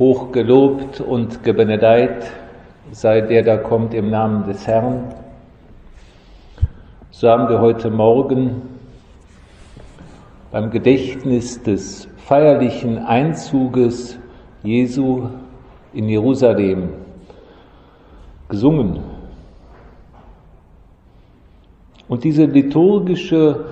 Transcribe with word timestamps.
Hochgelobt 0.00 1.02
und 1.02 1.44
gebenedeit 1.44 2.32
sei 2.90 3.20
der, 3.20 3.42
der 3.42 3.58
kommt 3.58 3.92
im 3.92 4.08
Namen 4.08 4.46
des 4.46 4.66
Herrn. 4.66 5.14
So 7.10 7.28
haben 7.28 7.50
wir 7.50 7.60
heute 7.60 7.90
Morgen 7.90 8.62
beim 10.50 10.70
Gedächtnis 10.70 11.62
des 11.62 12.08
feierlichen 12.16 12.96
Einzuges 12.96 14.18
Jesu 14.62 15.28
in 15.92 16.08
Jerusalem 16.08 16.94
gesungen. 18.48 19.00
Und 22.08 22.24
diese 22.24 22.46
liturgische 22.46 23.66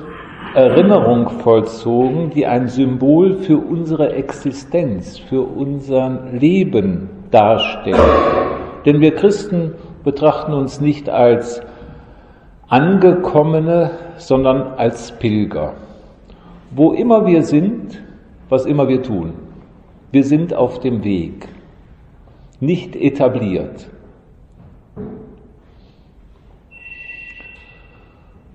Erinnerung 0.55 1.29
vollzogen, 1.29 2.31
die 2.31 2.46
ein 2.46 2.69
Symbol 2.69 3.35
für 3.35 3.59
unsere 3.59 4.14
Existenz, 4.14 5.19
für 5.19 5.43
unser 5.43 6.27
Leben 6.32 7.11
darstellt. 7.31 7.99
Denn 8.86 9.00
wir 9.00 9.14
Christen 9.14 9.75
betrachten 10.05 10.53
uns 10.55 10.81
nicht 10.81 11.11
als 11.11 11.61
Angekommene, 12.69 13.91
sondern 14.17 14.75
als 14.77 15.13
Pilger. 15.19 15.75
Wo 16.71 16.93
immer 16.93 17.27
wir 17.27 17.43
sind, 17.43 18.03
was 18.49 18.67
immer 18.67 18.89
wir 18.89 19.03
tun, 19.03 19.35
wir 20.13 20.25
sind 20.25 20.55
auf 20.55 20.80
dem 20.80 21.05
Weg, 21.05 21.49
nicht 22.61 22.96
etabliert. 22.96 23.89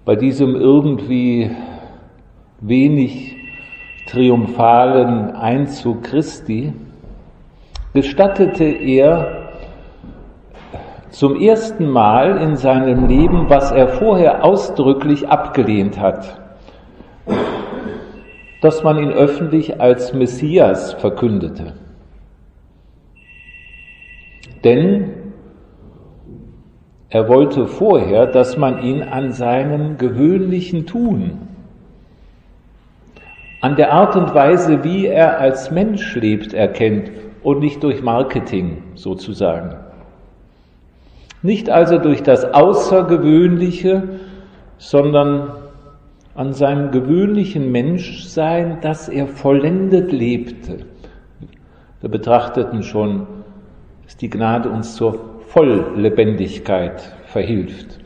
Bei 0.06 0.16
diesem 0.16 0.56
irgendwie 0.56 1.50
wenig 2.66 3.36
triumphalen 4.08 5.36
Einzug 5.36 6.04
Christi, 6.04 6.74
gestattete 7.94 8.64
er 8.64 9.50
zum 11.10 11.40
ersten 11.40 11.90
Mal 11.90 12.38
in 12.38 12.56
seinem 12.56 13.08
Leben, 13.08 13.50
was 13.50 13.72
er 13.72 13.88
vorher 13.88 14.44
ausdrücklich 14.44 15.28
abgelehnt 15.28 16.00
hat, 16.00 16.42
dass 18.62 18.82
man 18.82 18.98
ihn 18.98 19.12
öffentlich 19.12 19.80
als 19.80 20.14
Messias 20.14 20.94
verkündete. 20.94 21.74
Denn 24.64 25.12
er 27.10 27.28
wollte 27.28 27.68
vorher, 27.68 28.26
dass 28.26 28.58
man 28.58 28.82
ihn 28.82 29.04
an 29.04 29.34
seinem 29.34 29.98
gewöhnlichen 29.98 30.88
Tun 30.88 31.53
an 33.64 33.78
der 33.78 33.94
Art 33.94 34.18
und 34.18 34.36
Weise, 34.36 34.84
wie 34.84 35.06
er 35.06 35.40
als 35.40 35.72
Mensch 35.72 36.16
lebt, 36.16 36.54
erkennt 36.54 37.10
und 37.44 37.62
nicht 37.62 37.82
durch 37.82 38.02
Marketing 38.04 38.84
sozusagen. 38.96 39.78
Nicht 41.44 41.70
also 41.70 41.98
durch 41.98 42.22
das 42.24 42.44
Außergewöhnliche, 42.44 44.20
sondern 44.78 45.52
an 46.36 46.52
seinem 46.52 46.92
gewöhnlichen 46.92 47.72
Menschsein, 47.72 48.80
das 48.82 49.08
er 49.08 49.28
vollendet 49.28 50.12
lebte. 50.12 50.80
Wir 52.02 52.10
betrachteten 52.10 52.84
schon, 52.84 53.28
dass 54.04 54.18
die 54.18 54.30
Gnade 54.30 54.68
uns 54.68 54.96
zur 54.96 55.40
Volllebendigkeit 55.48 57.02
verhilft. 57.28 58.00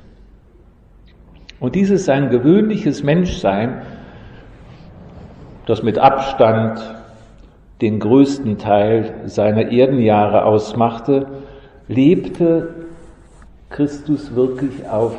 Und 1.59 1.73
dieses 1.73 2.05
sein 2.05 2.29
gewöhnliches 2.29 3.01
Menschsein 3.01 3.81
das 5.67 5.83
mit 5.83 5.99
Abstand 5.99 6.79
den 7.81 7.99
größten 7.99 8.57
Teil 8.57 9.13
seiner 9.25 9.71
Erdenjahre 9.71 10.45
ausmachte, 10.45 11.27
lebte 11.87 12.69
Christus 13.69 14.33
wirklich 14.33 14.89
auf 14.89 15.15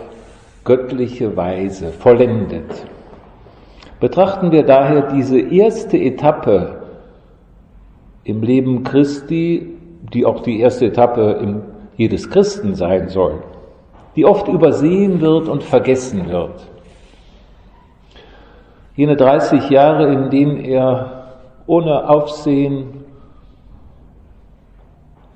göttliche 0.65 1.37
Weise, 1.37 1.93
vollendet. 1.93 2.87
Betrachten 4.01 4.51
wir 4.51 4.65
daher 4.65 5.13
diese 5.13 5.39
erste 5.39 5.99
Etappe 5.99 6.83
im 8.25 8.43
Leben 8.43 8.85
Christi, 8.85 9.75
die 10.13 10.25
auch 10.25 10.41
die 10.41 10.61
erste 10.61 10.87
Etappe 10.87 11.39
im 11.43 11.63
jedes 11.97 12.31
Christen 12.31 12.75
sein 12.75 13.09
soll, 13.09 13.43
die 14.17 14.25
oft 14.25 14.49
übersehen 14.49 15.21
wird 15.21 15.49
und 15.49 15.63
vergessen 15.63 16.29
wird 16.31 16.69
jene 18.99 19.15
30 19.15 19.71
Jahre, 19.71 20.13
in 20.13 20.29
denen 20.29 20.57
er 20.57 21.29
ohne 21.69 22.11
Aufsehen 22.11 23.05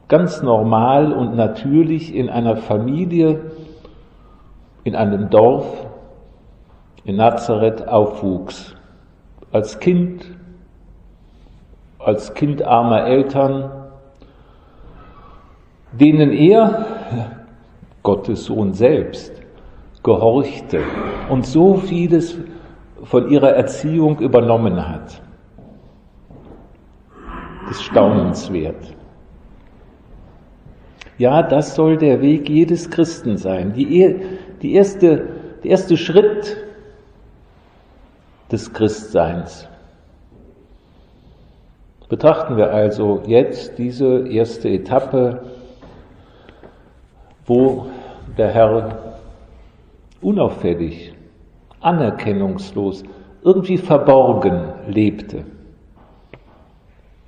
ganz 0.08 0.42
normal 0.42 1.12
und 1.12 1.36
natürlich 1.36 2.12
in 2.12 2.28
einer 2.28 2.56
Familie, 2.56 3.52
in 4.82 4.96
einem 4.96 5.30
Dorf 5.30 5.86
in 7.04 7.14
Nazareth 7.14 7.86
aufwuchs. 7.86 8.74
Als 9.52 9.78
Kind, 9.78 10.24
als 12.00 12.34
Kind 12.34 12.64
armer 12.64 13.06
Eltern, 13.06 13.70
denen 15.92 16.32
er, 16.32 16.84
Gottes 18.02 18.46
Sohn 18.46 18.74
selbst, 18.74 19.40
gehorchte 20.02 20.82
und 21.30 21.46
so 21.46 21.74
vieles 21.76 22.36
von 23.02 23.28
ihrer 23.30 23.50
Erziehung 23.50 24.18
übernommen 24.20 24.88
hat. 24.88 25.20
Das 27.66 27.76
ist 27.76 27.84
staunenswert. 27.84 28.94
Ja, 31.18 31.42
das 31.42 31.74
soll 31.74 31.96
der 31.96 32.20
Weg 32.20 32.48
jedes 32.48 32.90
Christen 32.90 33.36
sein. 33.36 33.72
Die, 33.74 34.16
die 34.60 34.74
erste, 34.74 35.28
der 35.62 35.70
erste 35.70 35.96
Schritt 35.96 36.56
des 38.50 38.72
Christseins. 38.72 39.68
Betrachten 42.08 42.56
wir 42.56 42.72
also 42.72 43.22
jetzt 43.26 43.78
diese 43.78 44.28
erste 44.28 44.68
Etappe, 44.68 45.42
wo 47.46 47.86
der 48.36 48.48
Herr 48.48 49.16
unauffällig 50.20 51.14
anerkennungslos, 51.82 53.02
irgendwie 53.42 53.76
verborgen 53.76 54.62
lebte. 54.86 55.44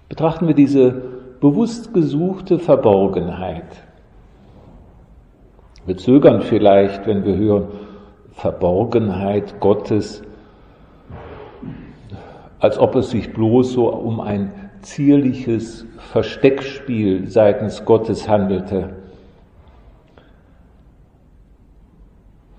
Betrachten 0.09 0.47
wir 0.47 0.55
diese 0.55 0.91
bewusst 1.41 1.93
gesuchte 1.93 2.59
Verborgenheit. 2.59 3.65
Wir 5.87 5.97
zögern 5.97 6.43
vielleicht, 6.43 7.07
wenn 7.07 7.25
wir 7.25 7.37
hören 7.37 7.67
Verborgenheit 8.33 9.61
Gottes, 9.61 10.23
als 12.59 12.79
ob 12.79 12.95
es 12.97 13.11
sich 13.11 13.33
bloß 13.33 13.73
so 13.73 13.89
um 13.89 14.21
ein 14.21 14.53
zierliches 14.81 15.87
Versteckspiel 15.99 17.29
seitens 17.29 17.85
Gottes 17.85 18.29
handelte. 18.29 18.91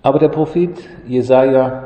Aber 0.02 0.20
der 0.20 0.30
Prophet 0.30 0.78
Jesaja 1.08 1.85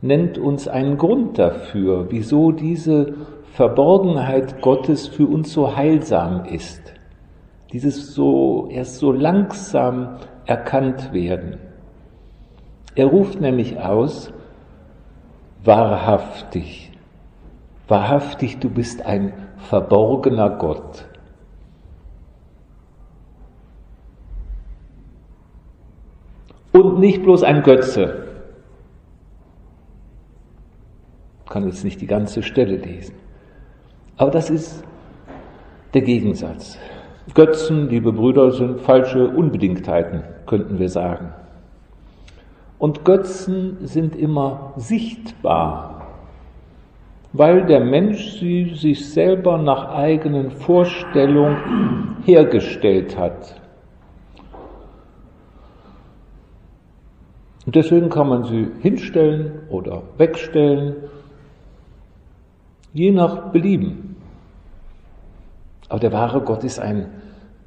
nennt 0.00 0.38
uns 0.38 0.68
einen 0.68 0.96
Grund 0.98 1.38
dafür, 1.38 2.06
wieso 2.10 2.52
diese 2.52 3.14
Verborgenheit 3.52 4.60
Gottes 4.60 5.08
für 5.08 5.26
uns 5.26 5.52
so 5.52 5.76
heilsam 5.76 6.44
ist. 6.44 6.94
Dieses 7.72 8.14
so, 8.14 8.68
erst 8.70 8.96
so 8.96 9.12
langsam 9.12 10.16
erkannt 10.46 11.12
werden. 11.12 11.58
Er 12.94 13.06
ruft 13.06 13.40
nämlich 13.40 13.78
aus, 13.78 14.32
wahrhaftig, 15.64 16.92
wahrhaftig, 17.88 18.58
du 18.58 18.70
bist 18.70 19.04
ein 19.04 19.32
verborgener 19.56 20.50
Gott. 20.50 21.08
und 26.72 26.98
nicht 26.98 27.22
bloß 27.22 27.42
ein 27.42 27.62
Götze. 27.62 28.27
Kann 31.48 31.66
jetzt 31.66 31.84
nicht 31.84 32.00
die 32.00 32.06
ganze 32.06 32.42
Stelle 32.42 32.76
lesen. 32.76 33.14
Aber 34.16 34.30
das 34.30 34.50
ist 34.50 34.84
der 35.94 36.02
Gegensatz. 36.02 36.78
Götzen, 37.34 37.88
liebe 37.88 38.12
Brüder, 38.12 38.50
sind 38.50 38.80
falsche 38.80 39.28
Unbedingtheiten, 39.28 40.24
könnten 40.46 40.78
wir 40.78 40.88
sagen. 40.88 41.32
Und 42.78 43.04
Götzen 43.04 43.78
sind 43.86 44.14
immer 44.14 44.72
sichtbar, 44.76 46.06
weil 47.32 47.66
der 47.66 47.80
Mensch 47.80 48.38
sie 48.38 48.74
sich 48.74 49.10
selber 49.10 49.58
nach 49.58 49.90
eigenen 49.90 50.50
Vorstellungen 50.50 52.16
hergestellt 52.24 53.18
hat. 53.18 53.60
Und 57.66 57.74
deswegen 57.74 58.08
kann 58.08 58.28
man 58.28 58.44
sie 58.44 58.68
hinstellen 58.80 59.60
oder 59.68 60.02
wegstellen, 60.16 60.96
je 62.92 63.10
nach 63.10 63.50
Belieben. 63.52 64.16
Aber 65.88 66.00
der 66.00 66.12
wahre 66.12 66.40
Gott 66.40 66.64
ist 66.64 66.78
ein, 66.78 67.06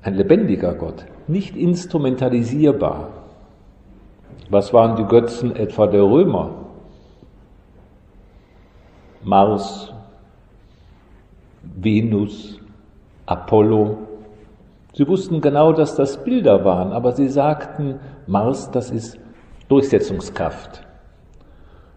ein 0.02 0.16
lebendiger 0.16 0.74
Gott, 0.74 1.06
nicht 1.28 1.56
instrumentalisierbar. 1.56 3.10
Was 4.50 4.74
waren 4.74 4.96
die 4.96 5.06
Götzen 5.06 5.56
etwa 5.56 5.88
der 5.88 6.04
Römer? 6.04 6.52
Mars, 9.24 9.94
Venus, 11.76 12.60
Apollo. 13.26 13.98
Sie 14.94 15.08
wussten 15.08 15.42
genau, 15.42 15.72
dass 15.72 15.96
das 15.96 16.24
Bilder 16.24 16.66
waren, 16.66 16.92
aber 16.92 17.14
sie 17.14 17.30
sagten, 17.30 18.00
Mars, 18.28 18.72
das 18.72 18.92
ist 18.92 19.18
Durchsetzungskraft. 19.70 20.84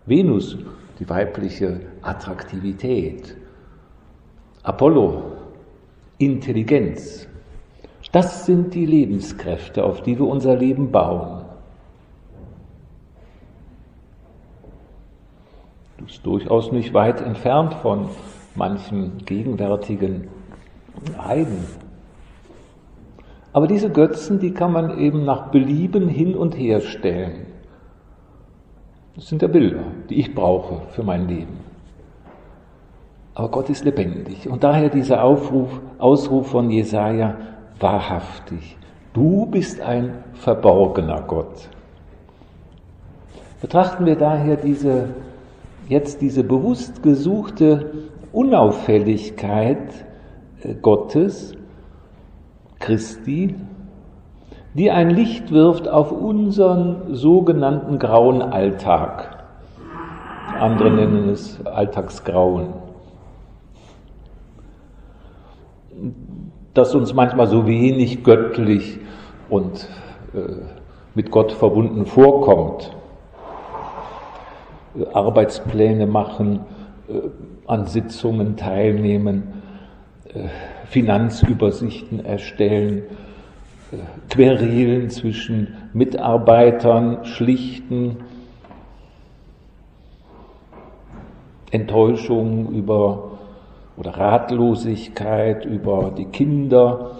Venus, 0.06 0.56
die 0.99 1.08
weibliche 1.08 1.81
Attraktivität. 2.02 3.37
Apollo, 4.62 5.32
Intelligenz. 6.19 7.26
Das 8.12 8.46
sind 8.46 8.75
die 8.75 8.87
Lebenskräfte, 8.87 9.85
auf 9.85 10.02
die 10.02 10.19
wir 10.19 10.26
unser 10.26 10.56
Leben 10.56 10.93
bauen. 10.93 11.44
Das 15.99 16.12
ist 16.12 16.26
durchaus 16.26 16.70
nicht 16.70 16.94
weit 16.94 17.20
entfernt 17.20 17.75
von 17.75 18.08
manchen 18.55 19.19
gegenwärtigen 19.25 20.29
Heiden. 21.19 21.64
Aber 23.52 23.67
diese 23.67 23.90
Götzen, 23.90 24.38
die 24.38 24.52
kann 24.52 24.73
man 24.73 24.99
eben 24.99 25.25
nach 25.25 25.50
Belieben 25.50 26.08
hin 26.08 26.35
und 26.35 26.56
her 26.56 26.81
stellen. 26.81 27.54
Das 29.14 29.28
sind 29.28 29.43
ja 29.43 29.49
Bilder, 29.49 29.84
die 30.11 30.20
ich 30.20 30.34
brauche 30.34 30.82
für 30.90 31.02
mein 31.02 31.28
Leben. 31.28 31.58
Aber 33.34 33.49
Gott 33.49 33.70
ist 33.70 33.84
lebendig. 33.84 34.49
Und 34.49 34.64
daher 34.64 34.88
dieser 34.88 35.22
Aufruf, 35.22 35.81
Ausruf 35.99 36.49
von 36.49 36.70
Jesaja, 36.70 37.37
wahrhaftig. 37.81 38.76
Du 39.12 39.46
bist 39.46 39.81
ein 39.81 40.25
verborgener 40.34 41.22
Gott. 41.22 41.69
Betrachten 43.61 44.06
wir 44.06 44.16
daher 44.16 44.56
diese, 44.56 45.11
jetzt 45.88 46.20
diese 46.20 46.44
bewusst 46.44 47.02
gesuchte 47.02 47.93
Unauffälligkeit 48.32 50.05
äh, 50.62 50.75
Gottes, 50.75 51.55
Christi, 52.78 53.55
die 54.75 54.91
ein 54.91 55.11
Licht 55.11 55.53
wirft 55.53 55.88
auf 55.88 56.11
unseren 56.11 57.15
sogenannten 57.15 57.99
grauen 57.99 58.43
Alltag. 58.43 59.47
Andere 60.59 60.91
nennen 60.91 61.29
es 61.29 61.65
Alltagsgrauen. 61.65 62.75
Das 66.75 66.94
uns 66.94 67.15
manchmal 67.15 67.47
so 67.47 67.67
wenig 67.67 68.25
göttlich 68.25 68.99
und 69.49 69.88
äh, 70.35 70.41
mit 71.15 71.31
Gott 71.31 71.53
verbunden 71.53 72.06
vorkommt. 72.06 72.91
Arbeitspläne 75.12 76.06
machen, 76.06 76.61
äh, 77.09 77.21
an 77.67 77.87
Sitzungen 77.87 78.56
teilnehmen, 78.56 79.62
äh, 80.32 80.49
Finanzübersichten 80.87 82.25
erstellen, 82.25 83.05
Querelen 84.31 85.11
zwischen 85.11 85.76
Mitarbeitern 85.93 87.25
schlichten, 87.25 88.19
Enttäuschung 91.70 92.73
über 92.73 93.32
oder 93.96 94.11
Ratlosigkeit 94.12 95.64
über 95.64 96.12
die 96.17 96.26
Kinder, 96.26 97.12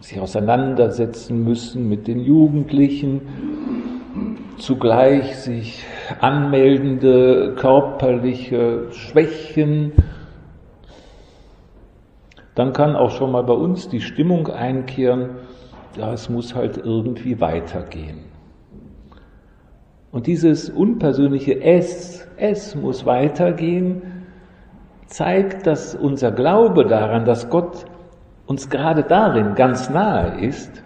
sich 0.00 0.20
auseinandersetzen 0.20 1.44
müssen 1.44 1.88
mit 1.88 2.06
den 2.08 2.20
Jugendlichen, 2.20 3.20
zugleich 4.58 5.36
sich 5.38 5.84
anmeldende 6.20 7.54
körperliche 7.56 8.90
Schwächen, 8.92 9.92
dann 12.60 12.74
kann 12.74 12.94
auch 12.94 13.10
schon 13.10 13.32
mal 13.32 13.42
bei 13.42 13.54
uns 13.54 13.88
die 13.88 14.02
Stimmung 14.02 14.48
einkehren, 14.48 15.30
ja, 15.96 16.12
es 16.12 16.28
muss 16.28 16.54
halt 16.54 16.76
irgendwie 16.76 17.40
weitergehen. 17.40 18.18
Und 20.12 20.26
dieses 20.26 20.68
unpersönliche 20.68 21.58
Es, 21.62 22.28
es 22.36 22.74
muss 22.74 23.06
weitergehen, 23.06 24.02
zeigt, 25.06 25.66
dass 25.66 25.94
unser 25.94 26.32
Glaube 26.32 26.84
daran, 26.84 27.24
dass 27.24 27.48
Gott 27.48 27.86
uns 28.44 28.68
gerade 28.68 29.04
darin 29.04 29.54
ganz 29.54 29.88
nahe 29.88 30.38
ist, 30.44 30.82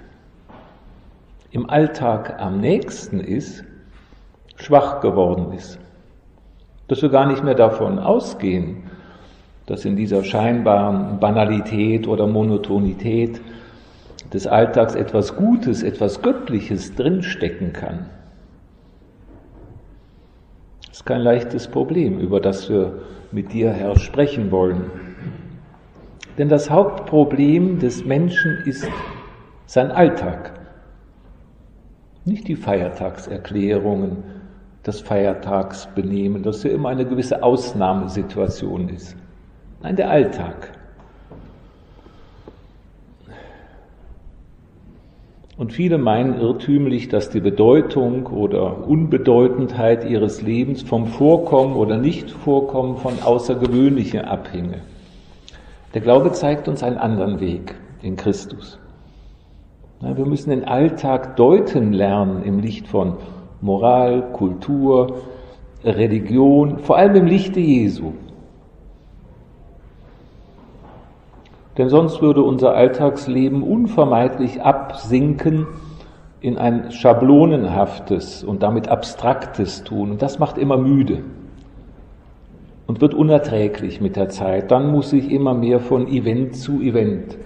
im 1.50 1.68
Alltag 1.68 2.36
am 2.38 2.60
nächsten 2.60 3.18
ist, 3.18 3.64
schwach 4.54 5.00
geworden 5.00 5.52
ist. 5.52 5.80
Dass 6.86 7.02
wir 7.02 7.08
gar 7.08 7.26
nicht 7.26 7.42
mehr 7.42 7.56
davon 7.56 7.98
ausgehen, 7.98 8.84
dass 9.66 9.84
in 9.84 9.96
dieser 9.96 10.24
scheinbaren 10.24 11.18
Banalität 11.20 12.06
oder 12.06 12.26
Monotonität 12.26 13.40
des 14.32 14.46
Alltags 14.46 14.94
etwas 14.94 15.36
Gutes, 15.36 15.82
etwas 15.82 16.20
Göttliches 16.20 16.94
drinstecken 16.94 17.72
kann. 17.72 18.06
Das 20.88 20.98
ist 20.98 21.06
kein 21.06 21.22
leichtes 21.22 21.68
Problem, 21.68 22.18
über 22.18 22.40
das 22.40 22.68
wir 22.68 23.00
mit 23.32 23.52
dir, 23.52 23.72
Herr, 23.72 23.98
sprechen 23.98 24.50
wollen. 24.50 24.90
Denn 26.36 26.48
das 26.48 26.68
Hauptproblem 26.68 27.78
des 27.78 28.04
Menschen 28.04 28.58
ist 28.64 28.88
sein 29.66 29.90
Alltag, 29.90 30.52
nicht 32.24 32.48
die 32.48 32.56
Feiertagserklärungen, 32.56 34.24
das 34.82 35.00
Feiertagsbenehmen, 35.00 36.42
das 36.42 36.62
ja 36.62 36.70
immer 36.70 36.88
eine 36.90 37.06
gewisse 37.06 37.42
Ausnahmesituation 37.42 38.88
ist. 38.88 39.16
Nein, 39.84 39.96
der 39.96 40.08
Alltag. 40.08 40.72
Und 45.58 45.74
viele 45.74 45.98
meinen 45.98 46.40
irrtümlich, 46.40 47.10
dass 47.10 47.28
die 47.28 47.40
Bedeutung 47.40 48.26
oder 48.28 48.88
Unbedeutendheit 48.88 50.08
ihres 50.08 50.40
Lebens 50.40 50.80
vom 50.80 51.04
Vorkommen 51.04 51.76
oder 51.76 51.98
Nicht-Vorkommen 51.98 52.96
von 52.96 53.22
Außergewöhnlichem 53.22 54.22
abhinge. 54.22 54.80
Der 55.92 56.00
Glaube 56.00 56.32
zeigt 56.32 56.66
uns 56.66 56.82
einen 56.82 56.96
anderen 56.96 57.40
Weg 57.40 57.74
in 58.00 58.16
Christus. 58.16 58.78
Wir 60.00 60.24
müssen 60.24 60.48
den 60.48 60.64
Alltag 60.64 61.36
deuten 61.36 61.92
lernen 61.92 62.42
im 62.42 62.58
Licht 62.58 62.88
von 62.88 63.18
Moral, 63.60 64.32
Kultur, 64.32 65.18
Religion, 65.84 66.78
vor 66.78 66.96
allem 66.96 67.16
im 67.16 67.26
Lichte 67.26 67.60
Jesu. 67.60 68.14
Denn 71.76 71.88
sonst 71.88 72.22
würde 72.22 72.42
unser 72.42 72.74
Alltagsleben 72.74 73.62
unvermeidlich 73.62 74.62
absinken 74.62 75.66
in 76.40 76.56
ein 76.58 76.92
schablonenhaftes 76.92 78.44
und 78.44 78.62
damit 78.62 78.88
abstraktes 78.88 79.82
Tun. 79.82 80.12
Und 80.12 80.22
das 80.22 80.38
macht 80.38 80.58
immer 80.58 80.76
müde 80.76 81.24
und 82.86 83.00
wird 83.00 83.14
unerträglich 83.14 84.00
mit 84.00 84.14
der 84.14 84.28
Zeit. 84.28 84.70
Dann 84.70 84.92
muss 84.92 85.12
ich 85.12 85.30
immer 85.30 85.54
mehr 85.54 85.80
von 85.80 86.06
Event 86.06 86.54
zu 86.54 86.80
Event 86.80 87.36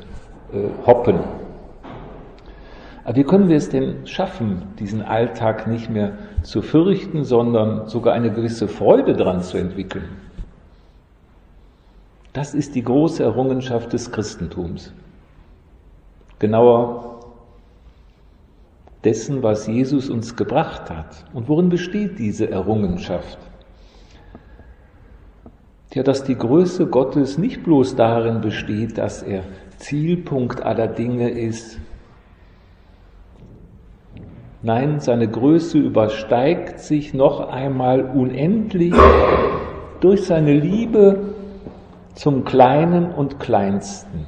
äh, 0.52 0.86
hoppen. 0.86 1.20
Aber 3.04 3.16
wie 3.16 3.24
können 3.24 3.48
wir 3.48 3.56
es 3.56 3.70
denn 3.70 4.06
schaffen, 4.06 4.64
diesen 4.78 5.00
Alltag 5.00 5.66
nicht 5.66 5.88
mehr 5.88 6.18
zu 6.42 6.60
fürchten, 6.60 7.24
sondern 7.24 7.88
sogar 7.88 8.12
eine 8.12 8.30
gewisse 8.30 8.68
Freude 8.68 9.14
dran 9.14 9.40
zu 9.40 9.56
entwickeln? 9.56 10.27
Das 12.32 12.54
ist 12.54 12.74
die 12.74 12.82
große 12.82 13.22
Errungenschaft 13.22 13.92
des 13.92 14.12
Christentums. 14.12 14.92
Genauer 16.38 17.20
dessen, 19.04 19.42
was 19.42 19.66
Jesus 19.66 20.10
uns 20.10 20.36
gebracht 20.36 20.90
hat. 20.90 21.24
Und 21.32 21.48
worin 21.48 21.68
besteht 21.68 22.18
diese 22.18 22.50
Errungenschaft? 22.50 23.38
Ja, 25.94 26.02
dass 26.02 26.22
die 26.22 26.36
Größe 26.36 26.86
Gottes 26.86 27.38
nicht 27.38 27.62
bloß 27.62 27.96
darin 27.96 28.40
besteht, 28.40 28.98
dass 28.98 29.22
er 29.22 29.42
Zielpunkt 29.78 30.62
aller 30.62 30.86
Dinge 30.86 31.30
ist. 31.30 31.78
Nein, 34.62 35.00
seine 35.00 35.28
Größe 35.28 35.78
übersteigt 35.78 36.80
sich 36.80 37.14
noch 37.14 37.48
einmal 37.48 38.02
unendlich 38.02 38.92
durch 40.00 40.24
seine 40.24 40.52
Liebe 40.52 41.37
zum 42.18 42.44
Kleinen 42.44 43.12
und 43.12 43.38
Kleinsten. 43.38 44.26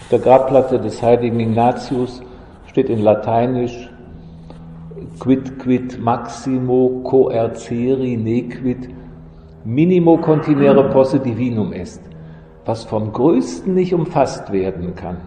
Auf 0.00 0.08
der 0.10 0.20
Grabplatte 0.20 0.80
des 0.80 1.02
heiligen 1.02 1.38
Ignatius 1.38 2.22
steht 2.68 2.88
in 2.88 3.02
Lateinisch 3.02 3.90
quid 5.20 5.58
quid 5.58 6.00
maximo 6.00 7.02
coerceri 7.04 8.16
nequid 8.16 8.88
Minimo 9.66 10.16
continere 10.16 10.90
posse 10.90 11.20
divinum 11.20 11.74
est, 11.74 12.00
was 12.64 12.84
vom 12.84 13.12
Größten 13.12 13.74
nicht 13.74 13.92
umfasst 13.92 14.50
werden 14.50 14.94
kann 14.94 15.18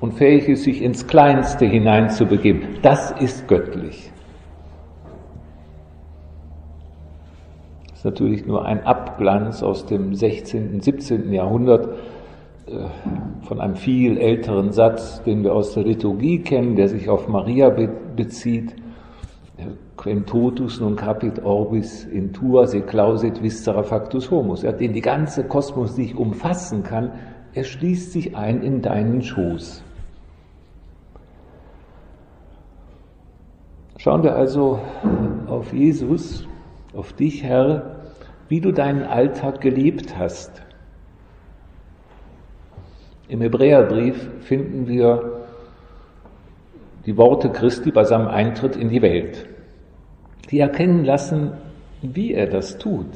und 0.00 0.14
fähig 0.14 0.48
ist, 0.48 0.62
sich 0.62 0.82
ins 0.82 1.06
Kleinste 1.06 1.66
hineinzubegeben, 1.66 2.78
das 2.82 3.10
ist 3.20 3.48
göttlich. 3.48 4.12
Ist 8.00 8.04
natürlich 8.06 8.46
nur 8.46 8.64
ein 8.64 8.82
Abglanz 8.86 9.62
aus 9.62 9.84
dem 9.84 10.14
16., 10.14 10.72
und 10.72 10.82
17. 10.82 11.30
Jahrhundert 11.34 11.86
äh, 12.66 12.86
von 13.42 13.60
einem 13.60 13.76
viel 13.76 14.16
älteren 14.16 14.72
Satz, 14.72 15.22
den 15.24 15.44
wir 15.44 15.54
aus 15.54 15.74
der 15.74 15.84
Liturgie 15.84 16.38
kennen, 16.38 16.76
der 16.76 16.88
sich 16.88 17.10
auf 17.10 17.28
Maria 17.28 17.68
bezieht. 17.68 18.74
Quem 19.98 20.24
totus 20.24 20.80
non 20.80 20.96
capit 20.96 21.44
orbis 21.44 22.04
in 22.06 22.32
tua 22.32 22.66
se 22.66 22.80
clausit 22.80 23.42
viscera 23.42 23.82
factus 23.82 24.30
homus. 24.30 24.62
Ja, 24.62 24.72
den 24.72 24.94
die 24.94 25.02
ganze 25.02 25.44
Kosmos 25.44 25.98
nicht 25.98 26.16
umfassen 26.16 26.82
kann, 26.82 27.12
er 27.52 27.64
schließt 27.64 28.12
sich 28.12 28.34
ein 28.34 28.62
in 28.62 28.80
deinen 28.80 29.20
Schoß. 29.20 29.84
Schauen 33.98 34.22
wir 34.22 34.34
also 34.34 34.78
auf 35.46 35.74
Jesus, 35.74 36.48
auf 36.94 37.12
dich, 37.12 37.42
Herr, 37.42 37.96
wie 38.48 38.60
du 38.60 38.72
deinen 38.72 39.04
Alltag 39.04 39.60
gelebt 39.60 40.16
hast. 40.18 40.62
Im 43.28 43.40
Hebräerbrief 43.40 44.28
finden 44.40 44.88
wir 44.88 45.46
die 47.06 47.16
Worte 47.16 47.50
Christi 47.50 47.92
bei 47.92 48.04
seinem 48.04 48.26
Eintritt 48.26 48.76
in 48.76 48.88
die 48.88 49.02
Welt, 49.02 49.46
die 50.50 50.58
erkennen 50.58 51.04
lassen, 51.04 51.52
wie 52.02 52.34
er 52.34 52.48
das 52.48 52.78
tut. 52.78 53.06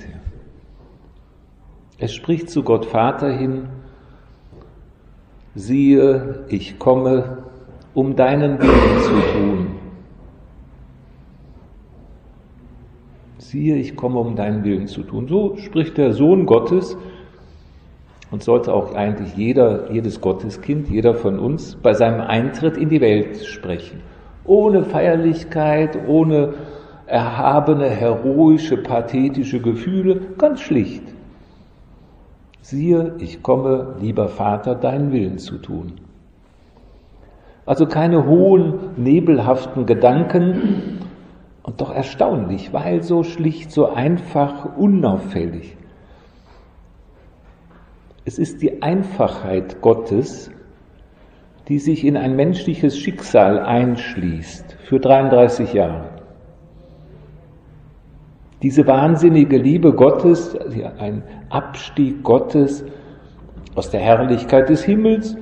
Er 1.99 2.09
spricht 2.09 2.51
zu 2.51 2.63
Gott 2.63 2.87
Vater 2.87 3.31
hin, 3.33 3.69
siehe, 5.55 6.45
ich 6.49 6.79
komme, 6.79 7.45
um 7.95 8.17
deinen 8.17 8.59
Willen 8.61 9.01
zu 9.03 9.33
tun. 9.33 9.64
Siehe, 13.55 13.77
ich 13.77 13.95
komme, 13.95 14.19
um 14.19 14.35
deinen 14.35 14.65
Willen 14.65 14.89
zu 14.89 15.05
tun. 15.05 15.29
So 15.29 15.57
spricht 15.59 15.97
der 15.97 16.13
Sohn 16.13 16.45
Gottes 16.45 16.97
und 18.33 18.43
sollte 18.43 18.75
auch 18.75 18.97
eigentlich 18.97 19.37
jeder, 19.37 19.93
jedes 19.93 20.21
Gotteskind, 20.21 20.89
jeder 20.91 21.15
von 21.15 21.39
uns 21.39 21.77
bei 21.77 21.95
seinem 21.95 22.21
Eintritt 22.21 22.77
in 22.77 22.89
die 22.89 23.01
Welt 23.01 23.45
sprechen. 23.45 24.01
Ohne 24.45 24.83
Feierlichkeit, 24.83 25.97
ohne 26.09 26.55
erhabene, 27.07 27.89
heroische, 27.89 28.77
pathetische 28.77 29.61
Gefühle, 29.61 30.21
ganz 30.37 30.61
schlicht. 30.61 31.05
Siehe, 32.61 33.15
ich 33.19 33.41
komme, 33.41 33.95
lieber 34.01 34.27
Vater, 34.27 34.75
deinen 34.75 35.13
Willen 35.13 35.39
zu 35.39 35.59
tun. 35.59 35.93
Also 37.67 37.87
keine 37.87 38.27
hohen, 38.27 38.75
nebelhaften 38.97 39.87
Gedanken, 39.87 41.04
und 41.65 41.81
doch 41.81 41.93
erstaunlich, 41.93 42.73
weil 42.73 43.03
so 43.03 43.25
schlicht, 43.25 43.73
so 43.73 43.89
einfach, 43.89 44.77
unauffällig. 44.77 45.77
Es 48.27 48.39
ist 48.39 48.63
die 48.63 48.83
Einfachheit 48.83 49.81
Gottes, 49.81 50.51
die 51.69 51.79
sich 51.79 52.05
in 52.05 52.17
ein 52.17 52.37
menschliches 52.37 52.99
Schicksal 52.99 53.59
einschließt 53.59 54.77
für 54.85 55.01
33 55.01 55.73
Jahre. 55.73 56.11
Diese 58.63 58.87
wahnsinnige 58.87 59.57
Liebe 59.59 59.95
Gottes, 59.95 60.57
ein 60.99 61.23
Abstieg 61.49 62.23
Gottes 62.23 62.85
aus 63.75 63.91
der 63.91 64.01
Herrlichkeit 64.01 64.69
des 64.69 64.85
Himmels 64.85 65.37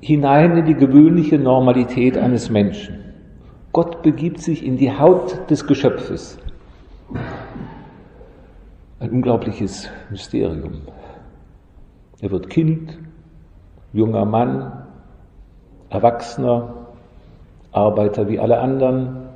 hinein 0.00 0.58
in 0.58 0.64
die 0.66 0.74
gewöhnliche 0.74 1.38
Normalität 1.38 2.16
eines 2.16 2.50
Menschen. 2.50 3.07
Gott 3.72 4.02
begibt 4.02 4.40
sich 4.40 4.64
in 4.64 4.76
die 4.76 4.92
Haut 4.92 5.50
des 5.50 5.66
Geschöpfes. 5.66 6.38
Ein 9.00 9.10
unglaubliches 9.10 9.88
Mysterium. 10.10 10.82
Er 12.20 12.30
wird 12.30 12.50
Kind, 12.50 12.98
junger 13.92 14.24
Mann, 14.24 14.72
Erwachsener, 15.90 16.74
Arbeiter 17.72 18.28
wie 18.28 18.38
alle 18.38 18.58
anderen, 18.58 19.28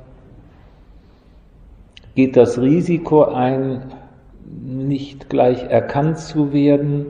geht 2.15 2.35
das 2.35 2.59
Risiko 2.59 3.23
ein, 3.23 3.93
nicht 4.61 5.29
gleich 5.29 5.63
erkannt 5.63 6.19
zu 6.19 6.53
werden, 6.53 7.05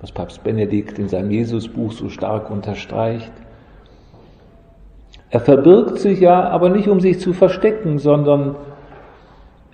was 0.00 0.12
Papst 0.12 0.44
Benedikt 0.44 0.98
in 0.98 1.08
seinem 1.08 1.30
Jesusbuch 1.30 1.92
so 1.92 2.08
stark 2.08 2.50
unterstreicht. 2.50 3.32
Er 5.30 5.40
verbirgt 5.40 5.98
sich 5.98 6.20
ja, 6.20 6.48
aber 6.48 6.70
nicht 6.70 6.88
um 6.88 7.00
sich 7.00 7.20
zu 7.20 7.32
verstecken, 7.32 7.98
sondern 7.98 8.56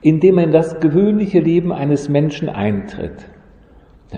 indem 0.02 0.38
er 0.38 0.44
in 0.44 0.52
das 0.52 0.80
gewöhnliche 0.80 1.40
Leben 1.40 1.73
eines 1.73 2.08
Menschen 2.08 2.49
eintritt. 2.49 3.26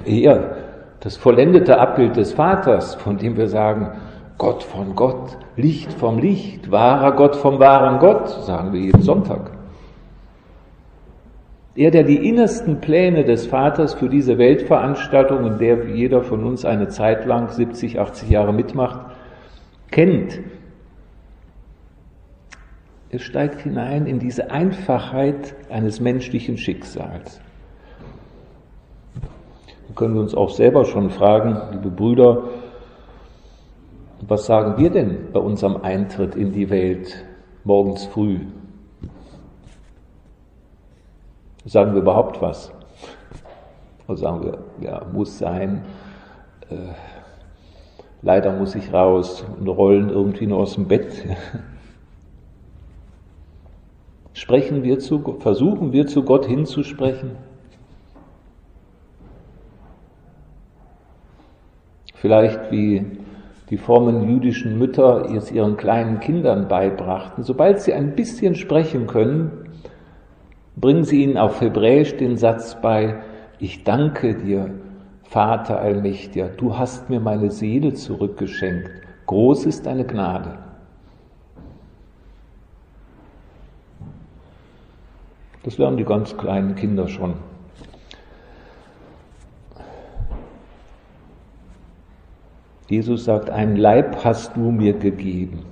Eher 0.04 0.56
das 1.00 1.16
vollendete 1.16 1.78
Abbild 1.78 2.16
des 2.16 2.32
Vaters, 2.32 2.94
von 2.94 3.18
dem 3.18 3.36
wir 3.36 3.48
sagen, 3.48 3.92
Gott 4.38 4.62
von 4.62 4.94
Gott, 4.96 5.38
Licht 5.56 5.92
vom 5.92 6.18
Licht, 6.18 6.70
wahrer 6.70 7.12
Gott 7.12 7.36
vom 7.36 7.58
wahren 7.58 7.98
Gott, 8.00 8.28
sagen 8.28 8.72
wir 8.72 8.80
jeden 8.80 9.02
Sonntag. 9.02 9.50
Er, 11.74 11.90
der 11.90 12.04
die 12.04 12.28
innersten 12.28 12.80
Pläne 12.80 13.24
des 13.24 13.46
Vaters 13.46 13.94
für 13.94 14.08
diese 14.08 14.38
Weltveranstaltung, 14.38 15.46
in 15.46 15.58
der 15.58 15.84
jeder 15.90 16.22
von 16.22 16.44
uns 16.44 16.64
eine 16.64 16.88
Zeit 16.88 17.26
lang 17.26 17.50
70, 17.50 18.00
80 18.00 18.30
Jahre 18.30 18.54
mitmacht, 18.54 19.00
kennt, 19.90 20.40
er 23.16 23.20
steigt 23.20 23.62
hinein 23.62 24.06
in 24.06 24.18
diese 24.18 24.50
Einfachheit 24.50 25.54
eines 25.70 26.00
menschlichen 26.00 26.58
Schicksals. 26.58 27.40
Da 29.14 29.94
können 29.94 30.16
wir 30.16 30.20
uns 30.20 30.34
auch 30.34 30.50
selber 30.50 30.84
schon 30.84 31.08
fragen, 31.08 31.58
liebe 31.72 31.88
Brüder, 31.88 32.42
was 34.20 34.44
sagen 34.44 34.76
wir 34.76 34.90
denn 34.90 35.32
bei 35.32 35.40
unserem 35.40 35.76
Eintritt 35.78 36.34
in 36.34 36.52
die 36.52 36.68
Welt 36.68 37.24
morgens 37.64 38.04
früh? 38.04 38.40
Sagen 41.64 41.94
wir 41.94 42.02
überhaupt 42.02 42.42
was? 42.42 42.70
Oder 44.08 44.18
sagen 44.18 44.44
wir, 44.44 44.58
ja, 44.86 45.06
muss 45.10 45.38
sein, 45.38 45.86
äh, 46.68 46.74
leider 48.20 48.52
muss 48.52 48.74
ich 48.74 48.92
raus 48.92 49.42
und 49.58 49.66
rollen 49.68 50.10
irgendwie 50.10 50.46
nur 50.46 50.58
aus 50.58 50.74
dem 50.74 50.86
Bett. 50.86 51.24
Sprechen 54.36 54.82
wir 54.82 54.98
zu, 54.98 55.38
versuchen 55.38 55.94
wir 55.94 56.06
zu 56.06 56.22
Gott 56.22 56.44
hinzusprechen? 56.44 57.30
Vielleicht 62.12 62.70
wie 62.70 63.06
die 63.70 63.78
frommen 63.78 64.28
jüdischen 64.28 64.78
Mütter 64.78 65.30
es 65.34 65.50
ihren 65.50 65.78
kleinen 65.78 66.20
Kindern 66.20 66.68
beibrachten. 66.68 67.44
Sobald 67.44 67.80
sie 67.80 67.94
ein 67.94 68.14
bisschen 68.14 68.56
sprechen 68.56 69.06
können, 69.06 69.70
bringen 70.76 71.04
sie 71.04 71.22
ihnen 71.22 71.38
auf 71.38 71.62
Hebräisch 71.62 72.14
den 72.18 72.36
Satz 72.36 72.76
bei, 72.82 73.22
ich 73.58 73.84
danke 73.84 74.34
dir, 74.34 74.70
Vater 75.22 75.80
Allmächtiger, 75.80 76.48
du 76.48 76.76
hast 76.76 77.08
mir 77.08 77.20
meine 77.20 77.50
Seele 77.50 77.94
zurückgeschenkt. 77.94 78.90
Groß 79.24 79.64
ist 79.64 79.86
deine 79.86 80.04
Gnade. 80.04 80.65
Das 85.66 85.78
lernen 85.78 85.96
die 85.96 86.04
ganz 86.04 86.36
kleinen 86.36 86.76
Kinder 86.76 87.08
schon. 87.08 87.34
Jesus 92.88 93.24
sagt, 93.24 93.50
einen 93.50 93.74
Leib 93.74 94.24
hast 94.24 94.54
du 94.54 94.70
mir 94.70 94.92
gegeben. 94.92 95.64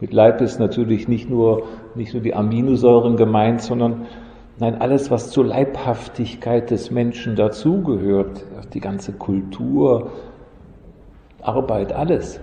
Mit 0.00 0.12
Leib 0.12 0.40
ist 0.40 0.58
natürlich 0.58 1.06
nicht 1.06 1.30
nur, 1.30 1.62
nicht 1.94 2.12
nur 2.12 2.24
die 2.24 2.34
Aminosäuren 2.34 3.16
gemeint, 3.16 3.62
sondern 3.62 4.06
nein, 4.58 4.80
alles, 4.80 5.12
was 5.12 5.30
zur 5.30 5.44
Leibhaftigkeit 5.46 6.72
des 6.72 6.90
Menschen 6.90 7.36
dazugehört, 7.36 8.44
die 8.74 8.80
ganze 8.80 9.12
Kultur, 9.12 10.10
Arbeit, 11.40 11.92
alles. 11.92 12.40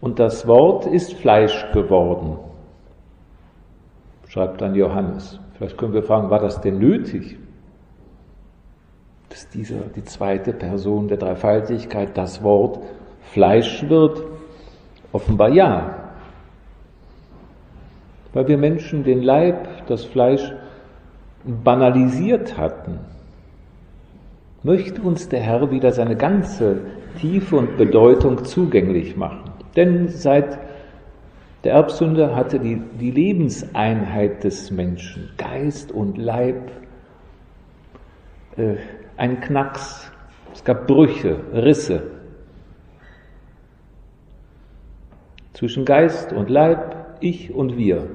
Und 0.00 0.18
das 0.18 0.46
Wort 0.46 0.86
ist 0.86 1.14
Fleisch 1.14 1.66
geworden, 1.72 2.38
schreibt 4.28 4.60
dann 4.60 4.74
Johannes. 4.74 5.38
Vielleicht 5.54 5.76
können 5.76 5.92
wir 5.92 6.02
fragen, 6.02 6.30
war 6.30 6.40
das 6.40 6.60
denn 6.60 6.78
nötig? 6.78 7.38
Dass 9.28 9.48
dieser, 9.48 9.80
die 9.94 10.04
zweite 10.04 10.52
Person 10.52 11.08
der 11.08 11.18
Dreifaltigkeit, 11.18 12.16
das 12.16 12.42
Wort 12.42 12.80
Fleisch 13.32 13.88
wird? 13.88 14.22
Offenbar 15.12 15.50
ja. 15.50 16.00
weil 18.32 18.46
wir 18.48 18.58
Menschen 18.58 19.02
den 19.04 19.22
Leib, 19.22 19.86
das 19.86 20.04
Fleisch 20.04 20.52
banalisiert 21.44 22.56
hatten, 22.56 23.00
möchte 24.62 25.00
uns 25.02 25.28
der 25.28 25.40
Herr 25.40 25.70
wieder 25.70 25.92
seine 25.92 26.16
ganze 26.16 26.80
Tiefe 27.18 27.56
und 27.56 27.76
Bedeutung 27.76 28.44
zugänglich 28.44 29.16
machen. 29.16 29.49
Denn 29.76 30.08
seit 30.08 30.58
der 31.64 31.74
Erbsünde 31.74 32.34
hatte 32.34 32.58
die, 32.58 32.80
die 32.98 33.10
Lebenseinheit 33.10 34.44
des 34.44 34.70
Menschen, 34.70 35.30
Geist 35.36 35.92
und 35.92 36.16
Leib, 36.16 36.70
äh, 38.56 38.76
einen 39.16 39.40
Knacks. 39.40 40.10
Es 40.52 40.64
gab 40.64 40.86
Brüche, 40.86 41.38
Risse 41.52 42.02
zwischen 45.60 45.84
Geist 45.84 46.32
und 46.32 46.48
Leib, 46.48 47.18
ich 47.20 47.52
und 47.52 47.76
wir. 47.76 48.08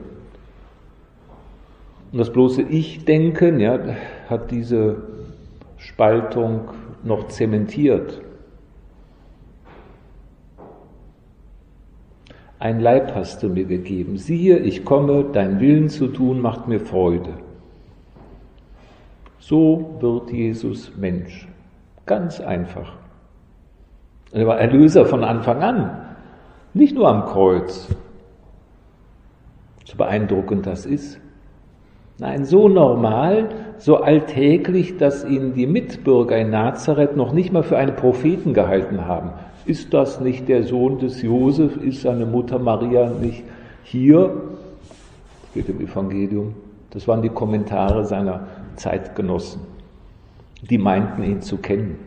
Und 2.12 2.18
das 2.18 2.34
bloße 2.34 2.64
Ich-Denken 2.64 3.60
ja, 3.60 3.78
hat 4.28 4.50
diese 4.50 5.04
Spaltung 5.78 6.70
noch 7.04 7.28
zementiert. 7.28 8.22
Ein 12.66 12.80
Leib 12.80 13.14
hast 13.14 13.44
du 13.44 13.50
mir 13.50 13.66
gegeben. 13.66 14.18
Siehe, 14.18 14.58
ich 14.58 14.84
komme, 14.84 15.26
dein 15.32 15.60
Willen 15.60 15.88
zu 15.88 16.08
tun 16.08 16.42
macht 16.42 16.68
mir 16.68 16.80
Freude. 16.80 17.36
So 19.38 19.98
wird 20.00 20.32
Jesus 20.32 20.92
Mensch. 20.98 21.48
Ganz 22.08 22.40
einfach. 22.40 22.94
Er 24.32 24.48
war 24.48 24.58
Erlöser 24.58 25.06
von 25.06 25.24
Anfang 25.24 25.62
an, 25.62 25.92
nicht 26.74 26.96
nur 26.96 27.08
am 27.08 27.26
Kreuz. 27.26 27.88
So 29.84 29.96
beeindruckend 29.96 30.66
das 30.66 30.88
ist. 30.88 31.20
Nein, 32.18 32.46
so 32.46 32.68
normal, 32.68 33.50
so 33.78 33.98
alltäglich, 33.98 34.98
dass 34.98 35.24
ihn 35.24 35.54
die 35.54 35.68
Mitbürger 35.68 36.38
in 36.40 36.50
Nazareth 36.50 37.16
noch 37.16 37.32
nicht 37.32 37.54
mal 37.54 37.62
für 37.62 37.78
einen 37.78 37.96
Propheten 37.96 38.56
gehalten 38.56 39.06
haben. 39.06 39.34
Ist 39.66 39.94
das 39.94 40.20
nicht 40.20 40.48
der 40.48 40.64
Sohn 40.64 41.00
des 41.00 41.22
Josef? 41.22 41.78
Ist 41.78 42.02
seine 42.02 42.26
Mutter 42.26 42.60
Maria 42.60 43.10
nicht 43.10 43.44
hier? 43.84 44.42
Das 45.42 45.52
steht 45.52 45.70
im 45.70 45.82
Evangelium. 45.82 46.54
Das 46.92 47.08
waren 47.08 47.22
die 47.22 47.30
Kommentare 47.30 48.06
seiner 48.06 48.48
Zeitgenossen. 48.76 49.62
Die 50.62 50.78
meinten 50.78 51.24
ihn 51.24 51.42
zu 51.42 51.58
kennen. 51.58 51.98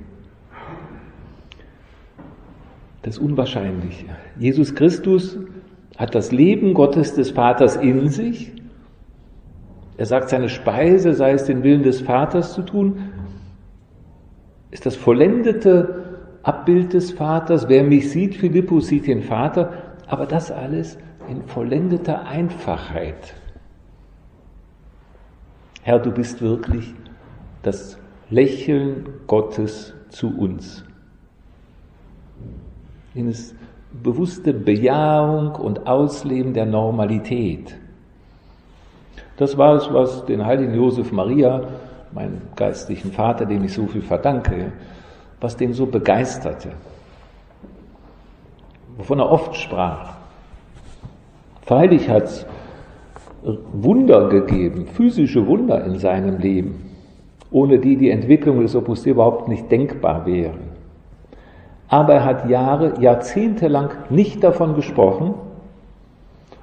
Das 3.02 3.16
ist 3.16 3.22
unwahrscheinlich. 3.22 4.04
Jesus 4.38 4.74
Christus 4.74 5.38
hat 5.96 6.14
das 6.14 6.32
Leben 6.32 6.74
Gottes 6.74 7.14
des 7.14 7.30
Vaters 7.30 7.76
in 7.76 8.08
sich 8.08 8.52
er 9.98 10.06
sagt, 10.06 10.28
seine 10.28 10.48
Speise 10.48 11.12
sei 11.12 11.32
es 11.32 11.44
den 11.44 11.64
Willen 11.64 11.82
des 11.82 12.00
Vaters 12.00 12.54
zu 12.54 12.62
tun, 12.62 13.10
ist 14.70 14.86
das 14.86 14.94
vollendete 14.94 15.97
Abbild 16.42 16.92
des 16.92 17.12
Vaters. 17.12 17.68
Wer 17.68 17.84
mich 17.84 18.10
sieht, 18.10 18.36
Philippus 18.36 18.88
sieht 18.88 19.06
den 19.06 19.22
Vater, 19.22 19.72
aber 20.06 20.26
das 20.26 20.50
alles 20.50 20.98
in 21.28 21.42
vollendeter 21.44 22.26
Einfachheit. 22.26 23.34
Herr, 25.82 25.98
du 25.98 26.10
bist 26.10 26.40
wirklich 26.42 26.94
das 27.62 27.98
Lächeln 28.30 29.08
Gottes 29.26 29.94
zu 30.10 30.36
uns. 30.36 30.84
In 33.14 33.28
das 33.28 33.54
bewusste 34.02 34.52
Bejahung 34.52 35.54
und 35.54 35.86
Ausleben 35.86 36.52
der 36.52 36.66
Normalität. 36.66 37.76
Das 39.38 39.56
war 39.56 39.76
es, 39.76 39.92
was 39.92 40.26
den 40.26 40.44
heiligen 40.44 40.74
Josef 40.74 41.12
Maria, 41.12 41.68
meinen 42.12 42.42
geistlichen 42.56 43.12
Vater, 43.12 43.46
dem 43.46 43.64
ich 43.64 43.72
so 43.72 43.86
viel 43.86 44.02
verdanke, 44.02 44.72
was 45.40 45.56
den 45.56 45.72
so 45.72 45.86
begeisterte, 45.86 46.70
wovon 48.96 49.20
er 49.20 49.30
oft 49.30 49.54
sprach. 49.56 50.14
Freilich 51.62 52.08
hat 52.08 52.24
es 52.24 52.46
Wunder 53.72 54.28
gegeben, 54.28 54.86
physische 54.86 55.46
Wunder 55.46 55.84
in 55.84 55.98
seinem 55.98 56.38
Leben, 56.38 56.90
ohne 57.50 57.78
die 57.78 57.96
die 57.96 58.10
Entwicklung 58.10 58.60
des 58.60 58.74
Opus 58.74 59.04
Dei 59.04 59.10
überhaupt 59.10 59.48
nicht 59.48 59.70
denkbar 59.70 60.26
wäre. 60.26 60.54
Aber 61.88 62.14
er 62.14 62.24
hat 62.24 62.50
Jahre, 62.50 63.00
Jahrzehnte 63.00 63.68
lang 63.68 63.90
nicht 64.10 64.42
davon 64.42 64.74
gesprochen, 64.74 65.34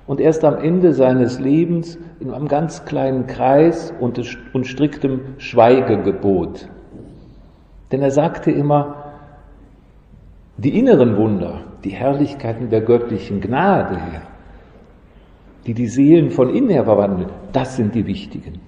und 0.07 0.19
erst 0.21 0.43
am 0.43 0.57
Ende 0.57 0.93
seines 0.93 1.39
Lebens 1.39 1.97
in 2.19 2.31
einem 2.31 2.47
ganz 2.47 2.85
kleinen 2.85 3.27
Kreis 3.27 3.93
und, 3.99 4.19
striktem 4.67 5.21
Schweigegebot. 5.37 6.69
Denn 7.95 8.01
er 8.01 8.11
sagte 8.11 8.51
immer, 8.51 9.13
die 10.57 10.77
inneren 10.77 11.15
Wunder, 11.15 11.61
die 11.85 11.91
Herrlichkeiten 11.91 12.69
der 12.69 12.81
göttlichen 12.81 13.39
Gnade, 13.39 13.97
die 15.65 15.73
die 15.73 15.87
Seelen 15.87 16.29
von 16.29 16.53
innen 16.53 16.71
her 16.71 16.83
verwandeln, 16.83 17.29
das 17.53 17.77
sind 17.77 17.95
die 17.95 18.05
wichtigen. 18.05 18.59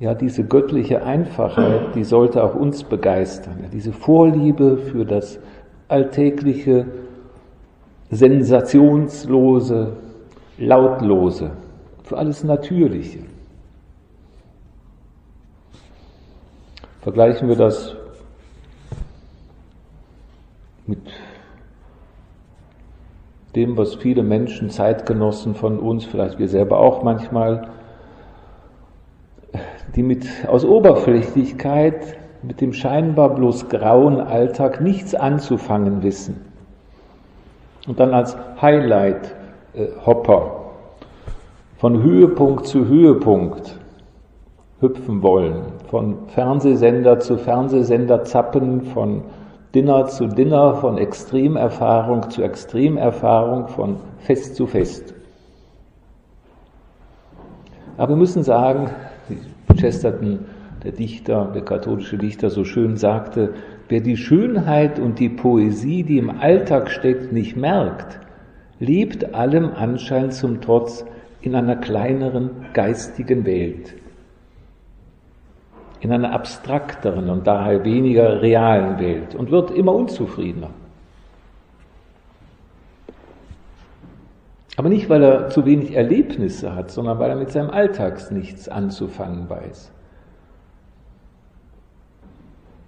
Ja, 0.00 0.12
diese 0.12 0.42
göttliche 0.42 1.04
Einfachheit, 1.04 1.94
die 1.94 2.02
sollte 2.02 2.42
auch 2.42 2.56
uns 2.56 2.82
begeistern. 2.82 3.66
Diese 3.72 3.92
Vorliebe 3.92 4.76
für 4.76 5.04
das 5.04 5.38
alltägliche, 5.86 6.84
sensationslose, 8.10 9.92
lautlose, 10.58 11.52
für 12.02 12.18
alles 12.18 12.42
Natürliche. 12.42 13.20
Vergleichen 17.08 17.48
wir 17.48 17.56
das 17.56 17.96
mit 20.86 21.00
dem, 23.56 23.78
was 23.78 23.94
viele 23.94 24.22
Menschen, 24.22 24.68
Zeitgenossen 24.68 25.54
von 25.54 25.78
uns, 25.78 26.04
vielleicht 26.04 26.38
wir 26.38 26.48
selber 26.48 26.78
auch 26.78 27.02
manchmal, 27.02 27.68
die 29.96 30.02
mit 30.02 30.26
aus 30.48 30.66
Oberflächlichkeit 30.66 32.18
mit 32.42 32.60
dem 32.60 32.74
scheinbar 32.74 33.34
bloß 33.34 33.70
grauen 33.70 34.20
Alltag 34.20 34.82
nichts 34.82 35.14
anzufangen 35.14 36.02
wissen. 36.02 36.44
Und 37.86 37.98
dann 38.00 38.12
als 38.12 38.36
Highlight 38.60 39.34
äh, 39.72 39.86
von 41.78 42.02
Höhepunkt 42.02 42.66
zu 42.66 42.86
Höhepunkt 42.86 43.78
hüpfen 44.80 45.22
wollen, 45.22 45.77
von 45.88 46.28
Fernsehsender 46.28 47.18
zu 47.18 47.38
Fernsehsender 47.38 48.24
zappen, 48.24 48.82
von 48.82 49.22
Dinner 49.74 50.06
zu 50.06 50.26
Dinner, 50.26 50.74
von 50.74 50.98
Extremerfahrung 50.98 52.30
zu 52.30 52.42
Extremerfahrung, 52.42 53.68
von 53.68 53.96
Fest 54.18 54.56
zu 54.56 54.66
Fest. 54.66 55.14
Aber 57.96 58.12
wir 58.12 58.16
müssen 58.16 58.42
sagen, 58.42 58.90
die 59.28 59.74
Chesterton 59.74 60.46
der 60.84 60.92
Dichter, 60.92 61.50
der 61.52 61.62
katholische 61.62 62.16
Dichter 62.16 62.50
so 62.50 62.64
schön 62.64 62.96
sagte, 62.96 63.54
wer 63.88 64.00
die 64.00 64.16
Schönheit 64.16 64.98
und 64.98 65.18
die 65.18 65.28
Poesie, 65.28 66.04
die 66.04 66.18
im 66.18 66.30
Alltag 66.30 66.90
steckt, 66.90 67.32
nicht 67.32 67.56
merkt, 67.56 68.20
lebt 68.78 69.34
allem 69.34 69.72
Anschein 69.72 70.30
zum 70.30 70.60
Trotz 70.60 71.04
in 71.40 71.54
einer 71.54 71.76
kleineren 71.76 72.50
geistigen 72.72 73.44
Welt, 73.44 73.94
in 76.00 76.12
einer 76.12 76.32
abstrakteren 76.32 77.28
und 77.28 77.46
daher 77.46 77.84
weniger 77.84 78.40
realen 78.40 78.98
Welt 78.98 79.34
und 79.34 79.50
wird 79.50 79.70
immer 79.70 79.94
unzufriedener. 79.94 80.70
Aber 84.76 84.88
nicht, 84.88 85.08
weil 85.10 85.24
er 85.24 85.48
zu 85.48 85.66
wenig 85.66 85.96
Erlebnisse 85.96 86.74
hat, 86.74 86.92
sondern 86.92 87.18
weil 87.18 87.30
er 87.30 87.36
mit 87.36 87.50
seinem 87.50 87.70
Alltags 87.70 88.30
nichts 88.30 88.68
anzufangen 88.68 89.50
weiß. 89.50 89.90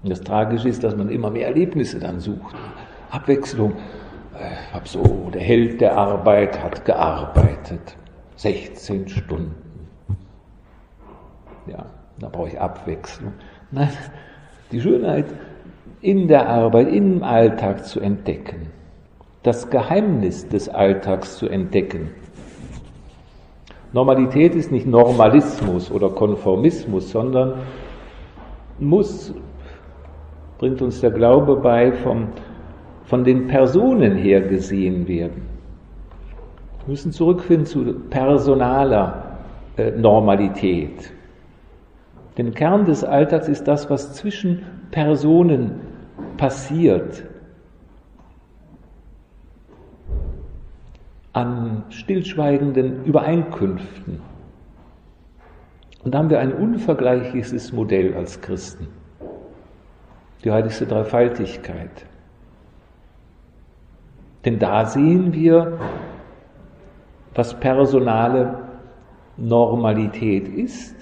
Und 0.03 0.11
das 0.11 0.21
Tragische 0.21 0.69
ist, 0.69 0.85
dass 0.85 0.97
man 0.97 1.09
immer 1.09 1.31
mehr 1.31 1.49
Erlebnisse 1.49 1.99
dann 1.99 2.21
sucht. 2.21 2.55
Abwechslung. 3.11 3.73
Ich 4.35 4.73
hab 4.73 4.87
so, 4.87 5.31
der 5.35 5.43
Held 5.43 5.81
der 5.81 5.99
Arbeit 5.99 6.63
hat 6.63 6.85
gearbeitet. 6.85 7.97
16 8.37 9.09
Stunden. 9.09 9.55
Ja, 11.67 11.87
da 12.21 12.29
brauche 12.29 12.49
ich 12.49 12.61
Abwechslung. 12.61 13.33
Nein, 13.71 13.91
die 14.71 14.81
Schönheit 14.81 15.27
in 16.01 16.29
der 16.29 16.49
Arbeit, 16.49 16.89
im 16.89 17.23
Alltag 17.23 17.85
zu 17.85 18.01
entdecken. 18.01 18.69
Das 19.43 19.71
Geheimnis 19.71 20.49
des 20.49 20.69
Alltags 20.69 21.37
zu 21.37 21.49
entdecken. 21.49 22.11
Normalität 23.93 24.55
ist 24.55 24.71
nicht 24.71 24.87
Normalismus 24.87 25.91
oder 25.91 26.11
Konformismus, 26.11 27.11
sondern 27.11 27.55
muss 28.79 29.35
bringt 30.59 30.81
uns 30.83 31.01
der 31.01 31.11
Glaube 31.11 31.57
bei 31.57 31.93
vom 31.93 32.29
von 33.11 33.25
den 33.25 33.49
Personen 33.49 34.15
her 34.15 34.41
gesehen 34.41 35.09
werden. 35.09 35.43
Wir 36.85 36.91
müssen 36.93 37.11
zurückfinden 37.11 37.67
zu 37.67 37.93
personaler 38.09 39.39
äh, 39.77 39.91
Normalität. 39.91 41.13
Denn 42.37 42.55
Kern 42.55 42.85
des 42.85 43.05
Alltags 43.05 43.49
ist 43.49 43.65
das, 43.65 43.91
was 43.91 44.15
zwischen 44.15 44.65
Personen 44.91 45.81
passiert. 46.37 47.25
An 51.33 51.85
stillschweigenden 51.91 53.05
Übereinkünften. 53.05 54.21
Und 56.03 56.15
da 56.15 56.19
haben 56.19 56.31
wir 56.31 56.41
ein 56.41 56.55
unvergleichliches 56.55 57.73
Modell 57.73 58.15
als 58.15 58.41
Christen. 58.41 58.89
Die 60.43 60.51
heiligste 60.51 60.87
Dreifaltigkeit. 60.87 62.07
Denn 64.45 64.59
da 64.59 64.87
sehen 64.87 65.35
wir, 65.35 65.79
was 67.35 67.59
personale 67.61 68.59
Normalität 69.37 70.49
ist. 70.49 70.97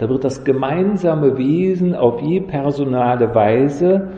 Da 0.00 0.08
wird 0.08 0.24
das 0.24 0.44
gemeinsame 0.44 1.36
Wesen 1.36 1.94
auf 1.94 2.22
je 2.22 2.40
personale 2.40 3.34
Weise 3.34 4.08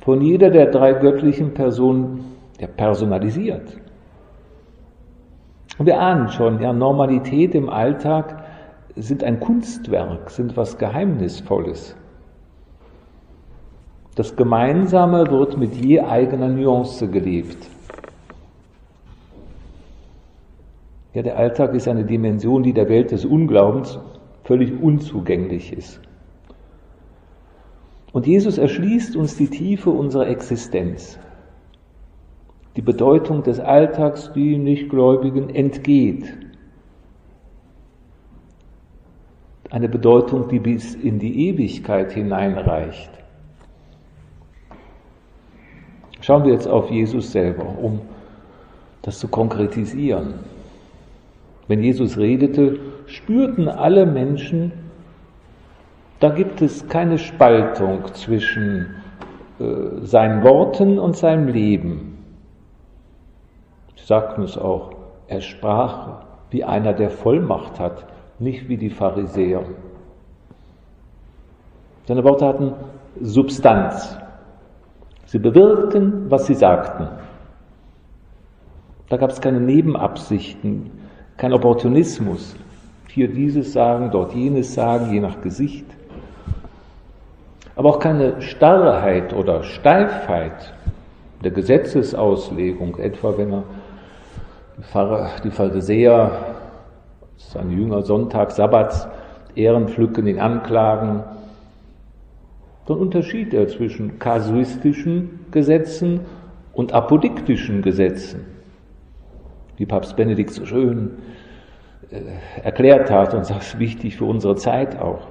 von 0.00 0.20
jeder 0.20 0.50
der 0.50 0.72
drei 0.72 0.94
göttlichen 0.94 1.54
Personen 1.54 2.24
ja, 2.60 2.66
personalisiert. 2.66 3.78
Und 5.78 5.86
wir 5.86 6.00
ahnen 6.00 6.30
schon, 6.30 6.60
ja, 6.60 6.72
Normalität 6.72 7.54
im 7.54 7.68
Alltag 7.68 8.42
sind 8.96 9.22
ein 9.22 9.38
Kunstwerk, 9.38 10.28
sind 10.30 10.56
was 10.56 10.76
Geheimnisvolles. 10.78 11.94
Das 14.16 14.34
Gemeinsame 14.34 15.30
wird 15.30 15.56
mit 15.58 15.76
je 15.76 16.00
eigener 16.00 16.48
Nuance 16.48 17.06
gelebt. 17.06 17.68
Ja, 21.14 21.22
der 21.22 21.36
Alltag 21.36 21.72
ist 21.72 21.86
eine 21.86 22.02
Dimension, 22.02 22.64
die 22.64 22.72
der 22.72 22.88
Welt 22.88 23.12
des 23.12 23.24
Unglaubens 23.24 24.00
völlig 24.44 24.80
unzugänglich 24.80 25.72
ist. 25.72 26.00
Und 28.12 28.26
Jesus 28.26 28.58
erschließt 28.58 29.16
uns 29.16 29.36
die 29.36 29.48
Tiefe 29.48 29.90
unserer 29.90 30.28
Existenz, 30.28 31.18
die 32.76 32.82
Bedeutung 32.82 33.42
des 33.42 33.58
Alltags, 33.58 34.32
die 34.34 34.58
Nichtgläubigen 34.58 35.50
entgeht. 35.50 36.32
Eine 39.70 39.88
Bedeutung, 39.88 40.48
die 40.48 40.58
bis 40.58 40.94
in 40.94 41.18
die 41.18 41.48
Ewigkeit 41.48 42.12
hineinreicht. 42.12 43.10
Schauen 46.20 46.44
wir 46.44 46.52
jetzt 46.52 46.68
auf 46.68 46.90
Jesus 46.90 47.32
selber, 47.32 47.66
um 47.78 48.00
das 49.00 49.18
zu 49.18 49.28
konkretisieren. 49.28 50.34
Wenn 51.72 51.82
Jesus 51.82 52.18
redete, 52.18 52.78
spürten 53.06 53.66
alle 53.66 54.04
Menschen, 54.04 54.72
da 56.20 56.28
gibt 56.28 56.60
es 56.60 56.86
keine 56.86 57.16
Spaltung 57.16 58.12
zwischen 58.12 58.96
äh, 59.58 60.04
seinen 60.04 60.44
Worten 60.44 60.98
und 60.98 61.16
seinem 61.16 61.48
Leben. 61.48 62.18
Sie 63.96 64.04
sagten 64.04 64.42
es 64.42 64.58
auch, 64.58 64.90
er 65.28 65.40
sprach 65.40 66.26
wie 66.50 66.62
einer, 66.62 66.92
der 66.92 67.08
Vollmacht 67.08 67.80
hat, 67.80 68.04
nicht 68.38 68.68
wie 68.68 68.76
die 68.76 68.90
Pharisäer. 68.90 69.64
Seine 72.06 72.22
Worte 72.22 72.44
hatten 72.48 72.74
Substanz. 73.18 74.18
Sie 75.24 75.38
bewirkten, 75.38 76.30
was 76.30 76.46
sie 76.46 76.54
sagten. 76.54 77.08
Da 79.08 79.16
gab 79.16 79.30
es 79.30 79.40
keine 79.40 79.60
Nebenabsichten, 79.60 81.01
kein 81.42 81.54
Opportunismus. 81.54 82.54
Hier 83.08 83.26
dieses 83.26 83.72
sagen, 83.72 84.12
dort 84.12 84.32
jenes 84.32 84.74
sagen, 84.74 85.12
je 85.12 85.18
nach 85.18 85.40
Gesicht. 85.40 85.86
Aber 87.74 87.88
auch 87.88 87.98
keine 87.98 88.40
Starrheit 88.40 89.32
oder 89.32 89.64
Steifheit 89.64 90.72
der 91.42 91.50
Gesetzesauslegung, 91.50 92.96
etwa 92.98 93.36
wenn 93.36 93.54
er 93.54 93.64
die, 95.42 95.50
Pharisäer, 95.50 96.30
seine 97.38 97.72
Jünger 97.72 98.02
Sonntag, 98.02 98.52
Sabbats, 98.52 99.08
Ehrenpflücken, 99.56 100.28
ihn 100.28 100.38
anklagen, 100.38 101.24
dann 102.86 102.98
unterschied 102.98 103.52
er 103.52 103.66
zwischen 103.66 104.20
kasuistischen 104.20 105.40
Gesetzen 105.50 106.20
und 106.72 106.92
apodiktischen 106.92 107.82
Gesetzen, 107.82 108.44
wie 109.76 109.86
Papst 109.86 110.16
Benedikt 110.16 110.50
so 110.50 110.64
schön 110.66 111.10
äh, 112.10 112.20
erklärt 112.62 113.10
hat 113.10 113.34
und 113.34 113.48
das 113.48 113.50
ist 113.50 113.78
wichtig 113.78 114.16
für 114.16 114.24
unsere 114.24 114.56
Zeit 114.56 115.00
auch, 115.00 115.26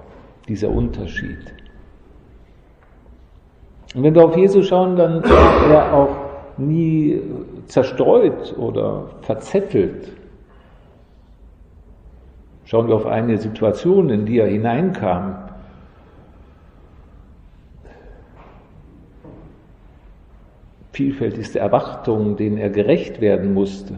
dieser 0.48 0.70
Unterschied. 0.70 1.54
Und 3.94 4.04
wenn 4.04 4.16
wir 4.16 4.24
auf 4.24 4.38
Jesus 4.38 4.68
schauen, 4.68 4.96
dann 4.96 5.24
war 5.24 5.72
er 5.72 5.94
auch 5.94 6.16
nie 6.58 7.22
zerstreut 7.66 8.56
oder 8.58 9.08
verzettelt. 9.22 10.12
Schauen 12.66 12.88
wir 12.88 12.96
auf 12.96 13.06
eine 13.06 13.38
Situation, 13.38 14.10
in 14.10 14.26
die 14.26 14.40
er 14.40 14.48
hineinkam. 14.48 15.36
vielfältigste 20.94 21.60
Erwartungen, 21.60 22.36
denen 22.36 22.58
er 22.58 22.70
gerecht 22.70 23.22
werden 23.22 23.54
musste. 23.54 23.96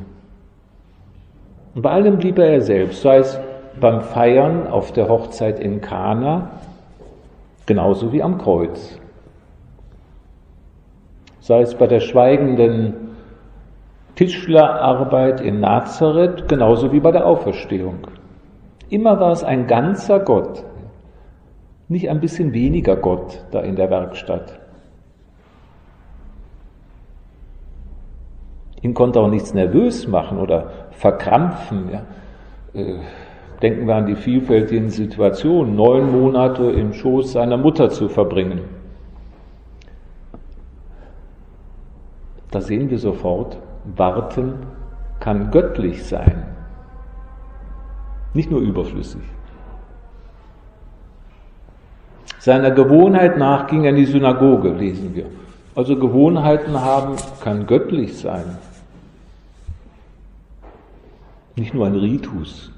Und 1.75 1.81
bei 1.81 1.91
allem 1.91 2.17
blieb 2.17 2.38
er 2.38 2.53
er 2.53 2.62
selbst, 2.62 3.01
sei 3.01 3.17
es 3.17 3.39
beim 3.79 4.01
Feiern 4.01 4.67
auf 4.67 4.91
der 4.91 5.09
Hochzeit 5.09 5.59
in 5.59 5.81
Kana, 5.81 6.51
genauso 7.65 8.12
wie 8.12 8.21
am 8.21 8.38
Kreuz. 8.38 8.99
Sei 11.39 11.62
es 11.62 11.75
bei 11.75 11.88
der 11.88 11.99
schweigenden 11.99 12.93
Tischlerarbeit 14.15 15.41
in 15.41 15.59
Nazareth, 15.59 16.47
genauso 16.47 16.91
wie 16.91 16.99
bei 16.99 17.12
der 17.12 17.25
Auferstehung. 17.25 18.07
Immer 18.89 19.19
war 19.19 19.31
es 19.31 19.43
ein 19.43 19.65
ganzer 19.65 20.19
Gott, 20.19 20.63
nicht 21.88 22.09
ein 22.09 22.19
bisschen 22.19 22.53
weniger 22.53 22.95
Gott 22.95 23.43
da 23.51 23.62
in 23.62 23.75
der 23.75 23.89
Werkstatt. 23.89 24.59
Ihn 28.84 28.93
konnte 28.93 29.22
auch 29.22 29.30
nichts 29.30 29.54
nervös 29.54 30.08
machen 30.08 30.38
oder 30.38 30.69
verkrampfen. 30.91 31.89
Ja. 31.91 32.02
Äh, 32.80 33.00
denken 33.62 33.88
wir 33.88 33.96
an 33.96 34.08
die 34.08 34.15
vielfältigen 34.15 34.89
Situationen, 34.89 35.78
neun 35.78 36.12
Monate 36.12 36.63
im 36.63 36.93
Schoß 36.93 37.32
seiner 37.32 37.56
Mutter 37.56 37.89
zu 37.89 38.10
verbringen. 38.10 38.60
Da 42.52 42.60
sehen 42.60 42.89
wir 42.89 43.00
sofort, 43.00 43.58
warten 43.96 44.56
kann 45.22 45.50
göttlich 45.50 46.04
sein, 46.04 46.43
nicht 48.34 48.52
nur 48.52 48.60
überflüssig. 48.60 49.22
Seiner 52.38 52.72
Gewohnheit 52.72 53.38
nach 53.38 53.67
ging 53.67 53.86
er 53.86 53.91
in 53.91 53.96
die 53.96 54.06
Synagoge, 54.06 54.74
lesen 54.74 55.15
wir. 55.15 55.28
Also 55.74 55.96
Gewohnheiten 55.96 56.82
haben 56.82 57.15
kann 57.41 57.65
göttlich 57.65 58.17
sein 58.19 58.58
nicht 61.56 61.74
nur 61.74 61.86
ein 61.86 61.96
Ritus. 61.96 62.72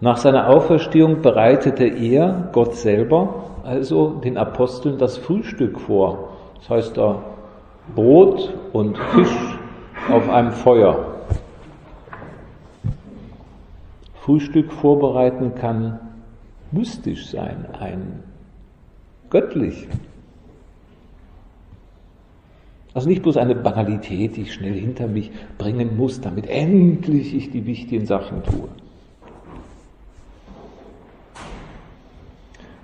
Nach 0.00 0.16
seiner 0.16 0.48
Auferstehung 0.48 1.22
bereitete 1.22 1.84
er, 1.84 2.48
Gott 2.52 2.74
selber, 2.74 3.44
also 3.64 4.20
den 4.20 4.36
Aposteln 4.36 4.98
das 4.98 5.16
Frühstück 5.16 5.80
vor. 5.80 6.30
Das 6.56 6.70
heißt 6.70 6.96
da 6.96 7.22
Brot 7.94 8.52
und 8.72 8.98
Fisch 8.98 9.58
auf 10.10 10.28
einem 10.28 10.52
Feuer. 10.52 11.14
Frühstück 14.16 14.72
vorbereiten 14.72 15.54
kann 15.54 16.00
mystisch 16.72 17.28
sein, 17.28 17.66
ein 17.78 18.22
göttlich. 19.30 19.86
Also 22.94 23.08
nicht 23.08 23.22
bloß 23.22 23.36
eine 23.36 23.56
Banalität, 23.56 24.36
die 24.36 24.42
ich 24.42 24.54
schnell 24.54 24.74
hinter 24.74 25.08
mich 25.08 25.32
bringen 25.58 25.96
muss, 25.96 26.20
damit 26.20 26.48
endlich 26.48 27.34
ich 27.34 27.50
die 27.50 27.66
wichtigen 27.66 28.06
Sachen 28.06 28.44
tue. 28.44 28.68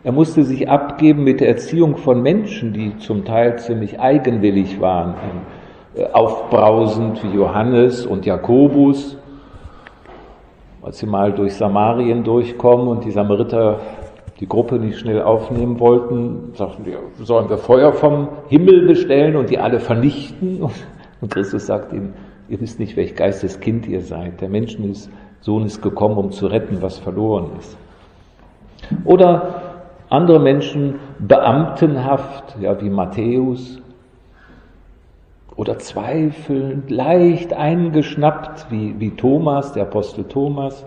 Er 0.03 0.12
musste 0.12 0.42
sich 0.44 0.68
abgeben 0.68 1.23
mit 1.23 1.40
der 1.40 1.49
Erziehung 1.49 1.96
von 1.96 2.23
Menschen, 2.23 2.73
die 2.73 2.99
zum 2.99 3.25
Teil 3.25 3.59
ziemlich 3.59 4.01
eigenwillig 4.01 4.81
waren, 4.81 5.14
äh, 5.94 6.07
aufbrausend 6.07 7.23
wie 7.23 7.37
Johannes 7.37 8.07
und 8.07 8.27
Jakobus, 8.27 9.16
als 10.83 10.99
sie 10.99 11.07
mal 11.07 11.33
durch 11.33 11.55
Samarien 11.55 12.25
durchkommen 12.25 12.88
und 12.88 13.05
die 13.05 13.11
Samariter 13.11 13.79
die 14.40 14.48
Gruppe 14.48 14.79
nicht 14.79 14.98
schnell 14.98 15.22
aufnehmen 15.22 15.79
wollten, 15.79 16.55
sagten 16.55 16.87
wir, 16.87 16.98
sollen 17.22 17.50
wir 17.50 17.59
Feuer 17.59 17.92
vom 17.92 18.29
Himmel 18.48 18.87
bestellen 18.87 19.37
und 19.37 19.50
die 19.50 19.59
alle 19.59 19.81
vernichten? 19.81 20.62
Und 21.20 21.31
Christus 21.31 21.66
sagt 21.66 21.92
ihnen, 21.92 22.14
ihr 22.48 22.59
wisst 22.61 22.79
nicht, 22.81 22.96
welch 22.96 23.14
Geisteskind 23.14 23.87
ihr 23.87 24.00
seid. 24.00 24.40
Der 24.40 24.48
Menschensohn 24.48 25.66
ist 25.66 25.83
gekommen, 25.83 26.16
um 26.16 26.33
zu 26.33 26.46
retten, 26.46 26.81
was 26.81 26.98
verloren 26.98 27.50
ist. 27.59 27.76
Oder 29.05 29.83
andere 30.09 30.40
Menschen 30.40 30.94
beamtenhaft, 31.18 32.57
ja, 32.61 32.81
wie 32.81 32.88
Matthäus, 32.88 33.83
oder 35.55 35.79
zweifelnd, 35.79 36.90
leicht 36.90 37.53
eingeschnappt, 37.53 38.70
wie, 38.70 38.98
wie 38.98 39.11
Thomas, 39.11 39.74
der 39.74 39.83
Apostel 39.83 40.24
Thomas. 40.24 40.87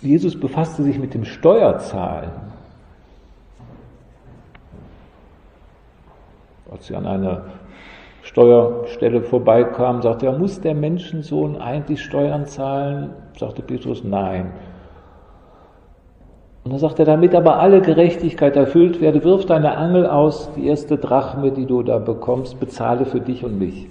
Jesus 0.00 0.38
befasste 0.38 0.82
sich 0.82 0.98
mit 0.98 1.14
dem 1.14 1.24
Steuerzahlen. 1.24 2.30
Als 6.70 6.86
sie 6.86 6.94
an 6.94 7.06
einer 7.06 7.44
Steuerstelle 8.22 9.22
vorbeikam, 9.22 10.02
sagte 10.02 10.26
er, 10.26 10.38
muss 10.38 10.60
der 10.60 10.74
Menschensohn 10.74 11.56
eigentlich 11.56 12.02
Steuern 12.02 12.46
zahlen? 12.46 13.10
Sagte 13.36 13.62
Petrus, 13.62 14.04
nein. 14.04 14.52
Und 16.62 16.72
dann 16.72 16.80
sagt 16.80 16.98
er, 16.98 17.06
damit 17.06 17.34
aber 17.34 17.58
alle 17.58 17.80
Gerechtigkeit 17.80 18.54
erfüllt 18.54 19.00
werde, 19.00 19.24
wirf 19.24 19.46
deine 19.46 19.76
Angel 19.78 20.06
aus, 20.06 20.52
die 20.54 20.66
erste 20.66 20.98
Drachme, 20.98 21.50
die 21.50 21.64
du 21.64 21.82
da 21.82 21.98
bekommst, 21.98 22.60
bezahle 22.60 23.06
für 23.06 23.20
dich 23.20 23.42
und 23.42 23.58
mich. 23.58 23.88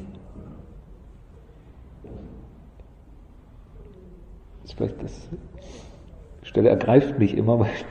Ist 4.63 4.75
vielleicht 4.75 5.01
das 5.01 5.29
Stelle 6.57 6.69
ergreift 6.69 7.19
mich 7.19 7.37
immer, 7.37 7.59
weil 7.59 7.69
ich 7.75 7.85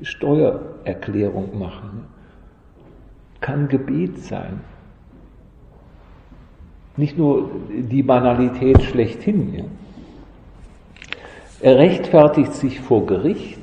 die 0.00 0.04
Steuererklärung 0.04 1.58
machen. 1.58 2.06
Kann 3.40 3.68
Gebet 3.68 4.18
sein. 4.18 4.60
Nicht 6.96 7.18
nur 7.18 7.50
die 7.68 8.02
Banalität 8.02 8.82
schlechthin. 8.82 9.54
Ja. 9.54 9.64
Er 11.60 11.78
rechtfertigt 11.78 12.54
sich 12.54 12.80
vor 12.80 13.06
Gericht 13.06 13.60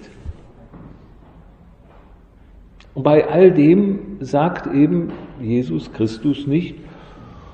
und 2.94 3.04
bei 3.04 3.28
all 3.28 3.52
dem 3.52 4.18
sagt 4.20 4.68
eben 4.74 5.14
Jesus 5.40 5.94
Christus 5.94 6.46
nicht, 6.46 6.76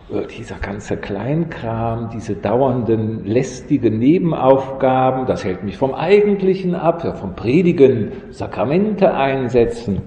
dieser 0.09 0.55
ganze 0.55 0.95
Kleinkram, 0.95 2.09
diese 2.13 2.35
dauernden 2.35 3.25
lästigen 3.25 3.99
Nebenaufgaben, 3.99 5.25
das 5.25 5.43
hält 5.43 5.63
mich 5.63 5.77
vom 5.77 5.93
Eigentlichen 5.93 6.75
ab, 6.75 7.17
vom 7.17 7.35
Predigen, 7.35 8.11
Sakramente 8.31 9.13
einsetzen. 9.13 10.01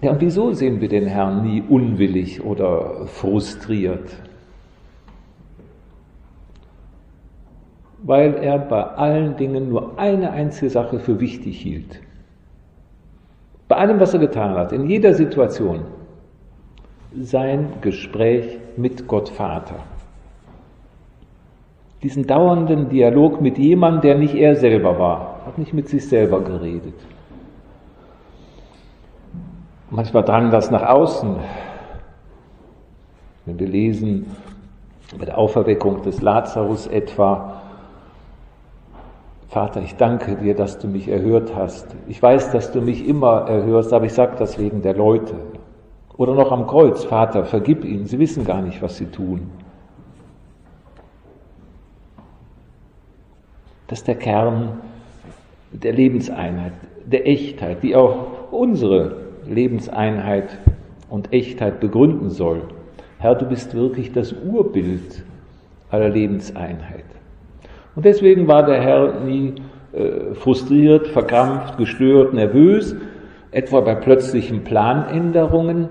Ja, 0.00 0.12
und 0.12 0.20
wieso 0.20 0.52
sehen 0.52 0.80
wir 0.80 0.88
den 0.88 1.06
Herrn 1.06 1.42
nie 1.42 1.62
unwillig 1.68 2.42
oder 2.42 3.06
frustriert? 3.06 4.10
Weil 8.02 8.34
er 8.34 8.58
bei 8.58 8.82
allen 8.82 9.36
Dingen 9.36 9.68
nur 9.68 9.98
eine 9.98 10.32
einzige 10.32 10.70
Sache 10.70 10.98
für 10.98 11.20
wichtig 11.20 11.60
hielt. 11.60 12.00
Bei 13.68 13.76
allem, 13.76 14.00
was 14.00 14.12
er 14.12 14.20
getan 14.20 14.54
hat, 14.54 14.72
in 14.72 14.88
jeder 14.88 15.14
Situation, 15.14 15.82
sein 17.20 17.74
Gespräch 17.80 18.58
mit 18.76 19.06
Gott 19.06 19.28
Vater. 19.28 19.76
Diesen 22.02 22.26
dauernden 22.26 22.88
Dialog 22.88 23.40
mit 23.40 23.58
jemandem, 23.58 24.00
der 24.00 24.18
nicht 24.18 24.34
er 24.34 24.56
selber 24.56 24.98
war, 24.98 25.40
hat 25.46 25.58
nicht 25.58 25.72
mit 25.72 25.88
sich 25.88 26.08
selber 26.08 26.40
geredet. 26.40 26.94
Manchmal 29.90 30.24
drang 30.24 30.50
das 30.50 30.70
nach 30.70 30.82
außen. 30.82 31.36
Wenn 33.44 33.58
wir 33.58 33.68
lesen 33.68 34.26
bei 35.18 35.26
der 35.26 35.38
Auferweckung 35.38 36.02
des 36.02 36.22
Lazarus 36.22 36.86
etwa, 36.86 37.60
Vater, 39.48 39.82
ich 39.82 39.96
danke 39.96 40.36
dir, 40.36 40.56
dass 40.56 40.78
du 40.78 40.88
mich 40.88 41.08
erhört 41.08 41.54
hast. 41.54 41.94
Ich 42.08 42.22
weiß, 42.22 42.52
dass 42.52 42.72
du 42.72 42.80
mich 42.80 43.06
immer 43.06 43.46
erhörst, 43.48 43.92
aber 43.92 44.06
ich 44.06 44.14
sage 44.14 44.36
das 44.38 44.58
wegen 44.58 44.80
der 44.80 44.94
Leute. 44.94 45.34
Oder 46.16 46.34
noch 46.34 46.52
am 46.52 46.66
Kreuz, 46.66 47.04
Vater, 47.04 47.44
vergib 47.44 47.84
ihnen, 47.84 48.06
sie 48.06 48.18
wissen 48.18 48.44
gar 48.44 48.60
nicht, 48.60 48.82
was 48.82 48.96
sie 48.96 49.06
tun. 49.06 49.50
Das 53.88 54.00
ist 54.00 54.08
der 54.08 54.16
Kern 54.16 54.80
der 55.72 55.92
Lebenseinheit, 55.92 56.72
der 57.06 57.26
Echtheit, 57.26 57.82
die 57.82 57.96
auch 57.96 58.50
unsere 58.50 59.16
Lebenseinheit 59.46 60.58
und 61.08 61.32
Echtheit 61.32 61.80
begründen 61.80 62.30
soll. 62.30 62.62
Herr, 63.18 63.34
du 63.34 63.46
bist 63.46 63.74
wirklich 63.74 64.12
das 64.12 64.32
Urbild 64.32 65.24
aller 65.90 66.08
Lebenseinheit. 66.08 67.04
Und 67.94 68.04
deswegen 68.04 68.48
war 68.48 68.64
der 68.64 68.80
Herr 68.80 69.20
nie 69.20 69.54
äh, 69.92 70.34
frustriert, 70.34 71.08
verkrampft, 71.08 71.76
gestört, 71.76 72.32
nervös, 72.32 72.96
etwa 73.52 73.80
bei 73.80 73.94
plötzlichen 73.94 74.64
Planänderungen. 74.64 75.90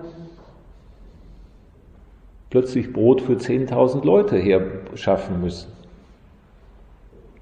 Plötzlich 2.49 2.91
Brot 2.91 3.21
für 3.21 3.33
10.000 3.33 4.05
Leute 4.05 4.37
herschaffen 4.37 5.39
müssen. 5.41 5.71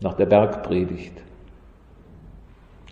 Nach 0.01 0.13
der 0.13 0.27
Bergpredigt. 0.27 1.13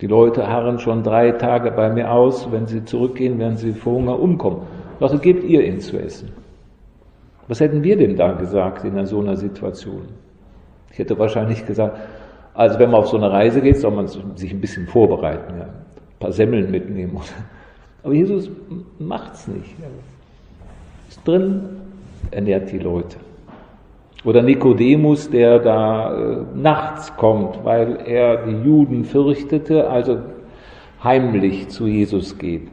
Die 0.00 0.06
Leute 0.06 0.48
harren 0.48 0.78
schon 0.78 1.02
drei 1.02 1.32
Tage 1.32 1.70
bei 1.70 1.90
mir 1.90 2.12
aus, 2.12 2.50
wenn 2.50 2.66
sie 2.66 2.84
zurückgehen, 2.84 3.38
werden 3.38 3.56
sie 3.56 3.72
vor 3.72 3.94
Hunger 3.94 4.18
umkommen. 4.18 4.62
Also 5.00 5.18
gebt 5.18 5.44
ihr 5.44 5.64
ihnen 5.64 5.80
zu 5.80 5.98
essen. 5.98 6.32
Was 7.46 7.60
hätten 7.60 7.82
wir 7.82 7.96
denn 7.96 8.16
da 8.16 8.32
gesagt 8.32 8.84
in 8.84 9.06
so 9.06 9.20
einer 9.20 9.36
Situation? 9.36 10.08
Ich 10.90 10.98
hätte 10.98 11.18
wahrscheinlich 11.18 11.66
gesagt, 11.66 11.98
also 12.54 12.78
wenn 12.78 12.90
man 12.90 13.00
auf 13.00 13.08
so 13.08 13.16
eine 13.16 13.30
Reise 13.30 13.60
geht, 13.60 13.78
soll 13.78 13.92
man 13.92 14.06
sich 14.08 14.52
ein 14.52 14.60
bisschen 14.60 14.86
vorbereiten, 14.86 15.58
ja. 15.58 15.68
Ein 16.18 16.20
paar 16.20 16.32
Semmeln 16.32 16.70
mitnehmen. 16.70 17.20
Aber 18.02 18.12
Jesus 18.12 18.50
macht's 18.98 19.46
nicht. 19.46 19.74
Ist 21.08 21.26
drin, 21.26 21.60
ernährt 22.32 22.72
die 22.72 22.78
Leute. 22.78 23.16
Oder 24.24 24.42
Nikodemus, 24.42 25.30
der 25.30 25.60
da 25.60 26.12
äh, 26.12 26.36
nachts 26.54 27.16
kommt, 27.16 27.64
weil 27.64 28.00
er 28.04 28.44
die 28.46 28.64
Juden 28.64 29.04
fürchtete, 29.04 29.88
also 29.88 30.18
heimlich 31.04 31.68
zu 31.68 31.86
Jesus 31.86 32.36
geht. 32.36 32.68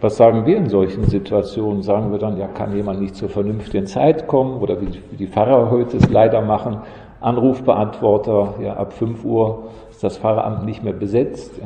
Was 0.00 0.16
sagen 0.16 0.46
wir 0.46 0.56
in 0.56 0.68
solchen 0.68 1.04
Situationen? 1.04 1.82
Sagen 1.82 2.10
wir 2.10 2.18
dann, 2.18 2.38
ja, 2.38 2.48
kann 2.48 2.74
jemand 2.74 3.00
nicht 3.00 3.14
zur 3.14 3.28
vernünftigen 3.28 3.86
Zeit 3.86 4.26
kommen? 4.26 4.60
Oder 4.60 4.80
wie 4.80 5.16
die 5.16 5.26
Pfarrer 5.26 5.70
heute 5.70 5.98
es 5.98 6.08
leider 6.08 6.40
machen, 6.40 6.78
Anrufbeantworter, 7.20 8.54
ja, 8.62 8.74
ab 8.74 8.94
5 8.94 9.24
Uhr 9.24 9.64
das 10.00 10.18
Pfarramt 10.18 10.64
nicht 10.64 10.82
mehr 10.82 10.92
besetzt. 10.92 11.60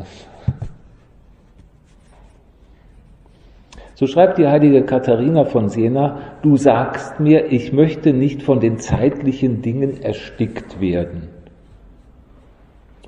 So 3.96 4.08
schreibt 4.08 4.38
die 4.38 4.48
heilige 4.48 4.82
Katharina 4.82 5.44
von 5.44 5.68
Siena, 5.68 6.18
du 6.42 6.56
sagst 6.56 7.20
mir, 7.20 7.52
ich 7.52 7.72
möchte 7.72 8.12
nicht 8.12 8.42
von 8.42 8.58
den 8.58 8.78
zeitlichen 8.78 9.62
Dingen 9.62 10.02
erstickt 10.02 10.80
werden. 10.80 11.28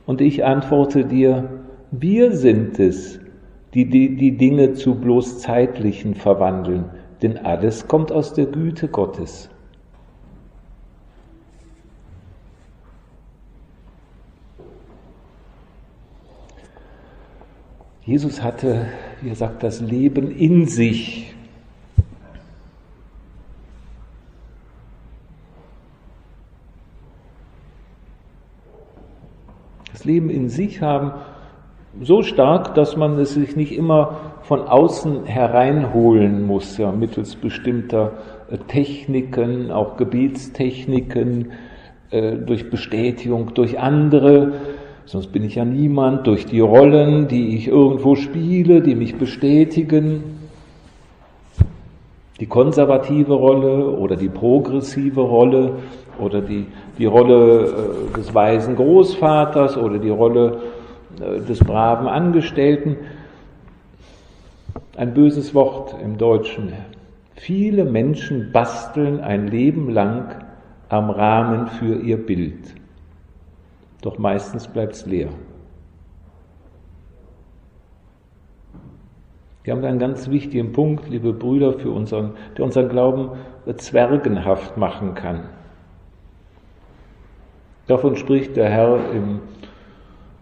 Und 0.06 0.20
ich 0.20 0.44
antworte 0.44 1.04
dir, 1.04 1.48
wir 1.90 2.32
sind 2.32 2.78
es, 2.78 3.18
die, 3.74 3.90
die 3.90 4.14
die 4.16 4.36
Dinge 4.36 4.74
zu 4.74 4.94
bloß 4.94 5.40
zeitlichen 5.40 6.14
verwandeln, 6.14 6.84
denn 7.20 7.38
alles 7.38 7.88
kommt 7.88 8.12
aus 8.12 8.32
der 8.32 8.46
Güte 8.46 8.86
Gottes. 8.86 9.50
Jesus 18.06 18.40
hatte, 18.40 18.86
wie 19.20 19.30
er 19.30 19.34
sagt, 19.34 19.64
das 19.64 19.80
Leben 19.80 20.30
in 20.30 20.66
sich. 20.66 21.34
Das 29.90 30.04
Leben 30.04 30.30
in 30.30 30.48
sich 30.48 30.80
haben 30.80 31.14
so 32.00 32.22
stark, 32.22 32.76
dass 32.76 32.96
man 32.96 33.18
es 33.18 33.34
sich 33.34 33.56
nicht 33.56 33.72
immer 33.72 34.16
von 34.42 34.60
außen 34.60 35.24
hereinholen 35.24 36.46
muss, 36.46 36.78
ja, 36.78 36.92
mittels 36.92 37.34
bestimmter 37.34 38.12
äh, 38.48 38.58
Techniken, 38.58 39.72
auch 39.72 39.96
Gebetstechniken, 39.96 41.50
äh, 42.10 42.36
durch 42.36 42.70
Bestätigung 42.70 43.54
durch 43.54 43.80
andere, 43.80 44.52
sonst 45.06 45.28
bin 45.28 45.44
ich 45.44 45.54
ja 45.54 45.64
niemand, 45.64 46.26
durch 46.26 46.46
die 46.46 46.60
Rollen, 46.60 47.28
die 47.28 47.56
ich 47.56 47.68
irgendwo 47.68 48.16
spiele, 48.16 48.82
die 48.82 48.94
mich 48.94 49.16
bestätigen, 49.16 50.22
die 52.38 52.46
konservative 52.46 53.32
Rolle 53.32 53.90
oder 53.90 54.16
die 54.16 54.28
progressive 54.28 55.22
Rolle 55.22 55.72
oder 56.18 56.40
die, 56.40 56.66
die 56.98 57.06
Rolle 57.06 58.08
äh, 58.12 58.16
des 58.16 58.34
weisen 58.34 58.76
Großvaters 58.76 59.76
oder 59.76 59.98
die 59.98 60.10
Rolle 60.10 60.58
äh, 61.20 61.40
des 61.40 61.60
braven 61.60 62.08
Angestellten. 62.08 62.96
Ein 64.96 65.14
böses 65.14 65.54
Wort 65.54 65.94
im 66.02 66.18
Deutschen. 66.18 66.72
Viele 67.34 67.84
Menschen 67.84 68.50
basteln 68.52 69.20
ein 69.20 69.48
Leben 69.48 69.90
lang 69.90 70.44
am 70.88 71.10
Rahmen 71.10 71.68
für 71.68 72.00
ihr 72.00 72.16
Bild. 72.16 72.74
Doch 74.06 74.18
meistens 74.18 74.68
bleibt 74.68 74.92
es 74.92 75.04
leer. 75.04 75.30
Wir 79.64 79.72
haben 79.72 79.84
einen 79.84 79.98
ganz 79.98 80.30
wichtigen 80.30 80.70
Punkt, 80.70 81.08
liebe 81.08 81.32
Brüder, 81.32 81.72
für 81.72 81.90
unseren, 81.90 82.36
der 82.56 82.66
unseren 82.66 82.88
Glauben 82.88 83.30
zwergenhaft 83.78 84.76
machen 84.76 85.14
kann. 85.14 85.48
Davon 87.88 88.14
spricht 88.14 88.54
der 88.54 88.68
Herr 88.68 89.10
im 89.10 89.40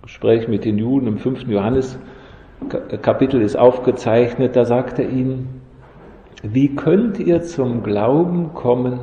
Gespräch 0.02 0.46
mit 0.46 0.66
den 0.66 0.76
Juden 0.76 1.06
im 1.06 1.16
fünften 1.16 1.50
Johannes 1.50 1.98
Kapitel 3.00 3.40
ist 3.40 3.56
aufgezeichnet, 3.56 4.56
da 4.56 4.66
sagt 4.66 4.98
er 4.98 5.08
ihnen, 5.08 5.62
wie 6.42 6.76
könnt 6.76 7.18
ihr 7.18 7.40
zum 7.40 7.82
Glauben 7.82 8.52
kommen, 8.52 9.00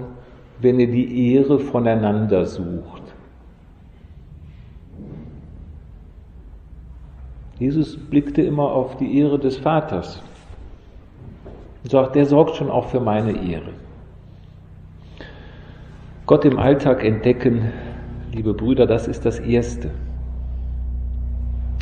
wenn 0.60 0.80
ihr 0.80 0.92
die 0.92 1.34
Ehre 1.34 1.58
voneinander 1.58 2.46
sucht? 2.46 3.01
Jesus 7.62 7.96
blickte 7.96 8.42
immer 8.42 8.72
auf 8.72 8.98
die 8.98 9.20
Ehre 9.20 9.38
des 9.38 9.56
Vaters 9.56 10.20
und 11.84 11.92
sagt, 11.92 12.16
der 12.16 12.26
sorgt 12.26 12.56
schon 12.56 12.72
auch 12.72 12.86
für 12.88 13.00
meine 13.00 13.34
Ehre. 13.34 13.70
Gott 16.26 16.44
im 16.44 16.58
Alltag 16.58 17.06
entdecken, 17.06 17.72
liebe 18.34 18.56
Brüder, 18.56 18.88
das 18.88 19.08
ist 19.08 19.28
das 19.28 19.38
Erste. 19.38 19.92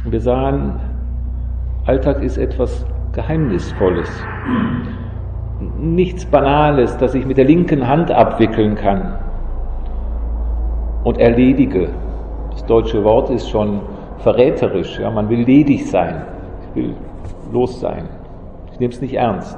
Wir 0.04 0.20
sahen, 0.20 0.82
Alltag 1.86 2.24
ist 2.24 2.38
etwas 2.38 2.86
Geheimnisvolles, 3.14 4.10
nichts 5.80 6.26
Banales, 6.26 6.98
das 6.98 7.16
ich 7.16 7.26
mit 7.26 7.38
der 7.38 7.46
linken 7.46 7.88
Hand 7.88 8.12
abwickeln 8.12 8.76
kann 8.76 9.18
und 11.06 11.18
erledige. 11.20 11.88
Das 12.52 12.66
deutsche 12.66 13.02
Wort 13.06 13.30
ist 13.30 13.50
schon 13.50 13.80
verräterisch. 14.20 15.00
Ja, 15.00 15.12
man 15.12 15.30
will 15.30 15.42
ledig 15.42 15.90
sein. 15.90 16.26
Ich 16.70 16.76
will 16.76 16.96
los 17.52 17.80
sein. 17.80 18.08
Ich 18.72 18.80
nehme 18.80 18.94
es 18.94 19.02
nicht 19.02 19.14
ernst. 19.14 19.58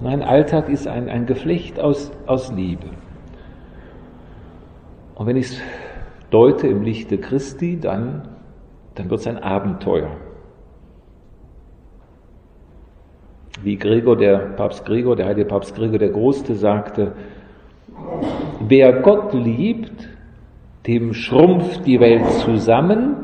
Nein, 0.00 0.22
Alltag 0.22 0.68
ist 0.68 0.86
ein, 0.86 1.08
ein 1.08 1.26
Geflecht 1.26 1.78
aus, 1.78 2.10
aus 2.26 2.52
Liebe. 2.52 2.86
Und 5.14 5.26
wenn 5.26 5.36
ich 5.36 5.46
es 5.46 5.60
deute 6.30 6.66
im 6.68 6.82
Lichte 6.82 7.18
Christi, 7.18 7.78
dann, 7.78 8.22
dann 8.94 9.10
wird 9.10 9.20
es 9.20 9.26
ein 9.26 9.36
Abenteuer. 9.36 10.10
Wie 13.62 13.76
Gregor, 13.76 14.16
der 14.16 14.38
Papst 14.38 14.86
Gregor, 14.86 15.16
der 15.16 15.26
heilige 15.26 15.46
Papst 15.46 15.74
Gregor 15.74 15.98
der 15.98 16.08
Große 16.08 16.54
sagte, 16.54 17.12
wer 18.60 19.02
Gott 19.02 19.34
liebt, 19.34 19.99
dem 20.90 21.14
schrumpft 21.14 21.86
die 21.86 22.00
Welt 22.00 22.28
zusammen 22.44 23.14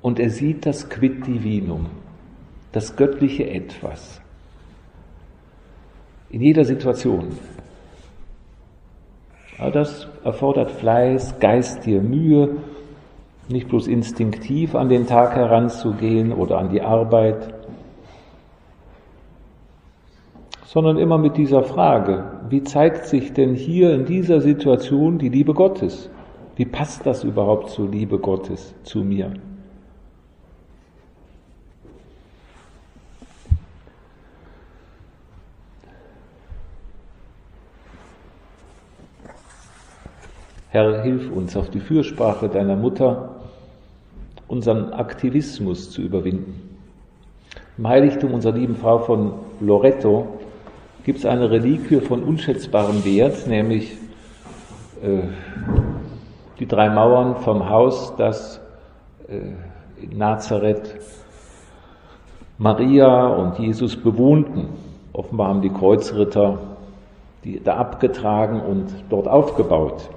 und 0.00 0.18
er 0.18 0.30
sieht 0.30 0.64
das 0.64 0.88
Quid 0.88 1.26
Divinum, 1.26 1.88
das 2.72 2.96
göttliche 2.96 3.50
Etwas. 3.50 4.22
In 6.30 6.40
jeder 6.40 6.64
Situation. 6.64 7.36
Aber 9.58 9.72
das 9.72 10.08
erfordert 10.24 10.70
Fleiß, 10.70 11.38
geistige 11.38 12.00
Mühe, 12.00 12.56
nicht 13.50 13.68
bloß 13.68 13.88
instinktiv 13.88 14.74
an 14.74 14.88
den 14.88 15.06
Tag 15.06 15.36
heranzugehen 15.36 16.32
oder 16.32 16.56
an 16.56 16.70
die 16.70 16.80
Arbeit, 16.80 17.52
sondern 20.64 20.96
immer 20.96 21.18
mit 21.18 21.36
dieser 21.36 21.62
Frage, 21.62 22.24
wie 22.48 22.62
zeigt 22.62 23.04
sich 23.04 23.34
denn 23.34 23.54
hier 23.54 23.92
in 23.92 24.06
dieser 24.06 24.40
Situation 24.40 25.18
die 25.18 25.28
Liebe 25.28 25.52
Gottes? 25.52 26.08
Wie 26.56 26.64
passt 26.64 27.04
das 27.04 27.22
überhaupt 27.22 27.68
zur 27.70 27.90
Liebe 27.90 28.18
Gottes 28.18 28.74
zu 28.82 29.00
mir? 29.00 29.34
Herr, 40.70 41.02
hilf 41.02 41.30
uns 41.30 41.56
auf 41.56 41.70
die 41.70 41.80
Fürsprache 41.80 42.48
deiner 42.48 42.76
Mutter, 42.76 43.36
unseren 44.48 44.94
Aktivismus 44.94 45.90
zu 45.90 46.00
überwinden. 46.00 46.78
Im 47.76 47.86
Heiligtum 47.86 48.32
unserer 48.32 48.56
lieben 48.56 48.76
Frau 48.76 48.98
von 48.98 49.34
Loreto 49.60 50.38
gibt 51.04 51.18
es 51.18 51.26
eine 51.26 51.50
Reliquie 51.50 52.00
von 52.00 52.22
unschätzbarem 52.22 53.04
Wert, 53.04 53.46
nämlich 53.46 53.92
äh, 55.02 55.22
die 56.58 56.66
drei 56.66 56.88
Mauern 56.88 57.36
vom 57.36 57.68
Haus, 57.68 58.14
das 58.16 58.60
äh, 59.28 60.02
in 60.02 60.18
Nazareth 60.18 60.98
Maria 62.58 63.26
und 63.26 63.58
Jesus 63.58 63.96
bewohnten. 63.96 64.68
Offenbar 65.12 65.48
haben 65.48 65.62
die 65.62 65.70
Kreuzritter 65.70 66.58
die 67.46 67.62
da 67.62 67.76
abgetragen 67.76 68.60
und 68.60 68.92
dort 69.08 69.28
aufgebaut. 69.28 70.10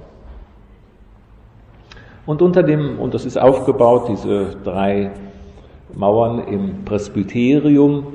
Und 2.26 2.42
unter 2.42 2.64
dem, 2.64 2.98
und 2.98 3.14
das 3.14 3.24
ist 3.24 3.38
aufgebaut, 3.38 4.08
diese 4.08 4.56
drei 4.64 5.12
Mauern 5.94 6.40
im 6.40 6.84
Presbyterium, 6.84 8.06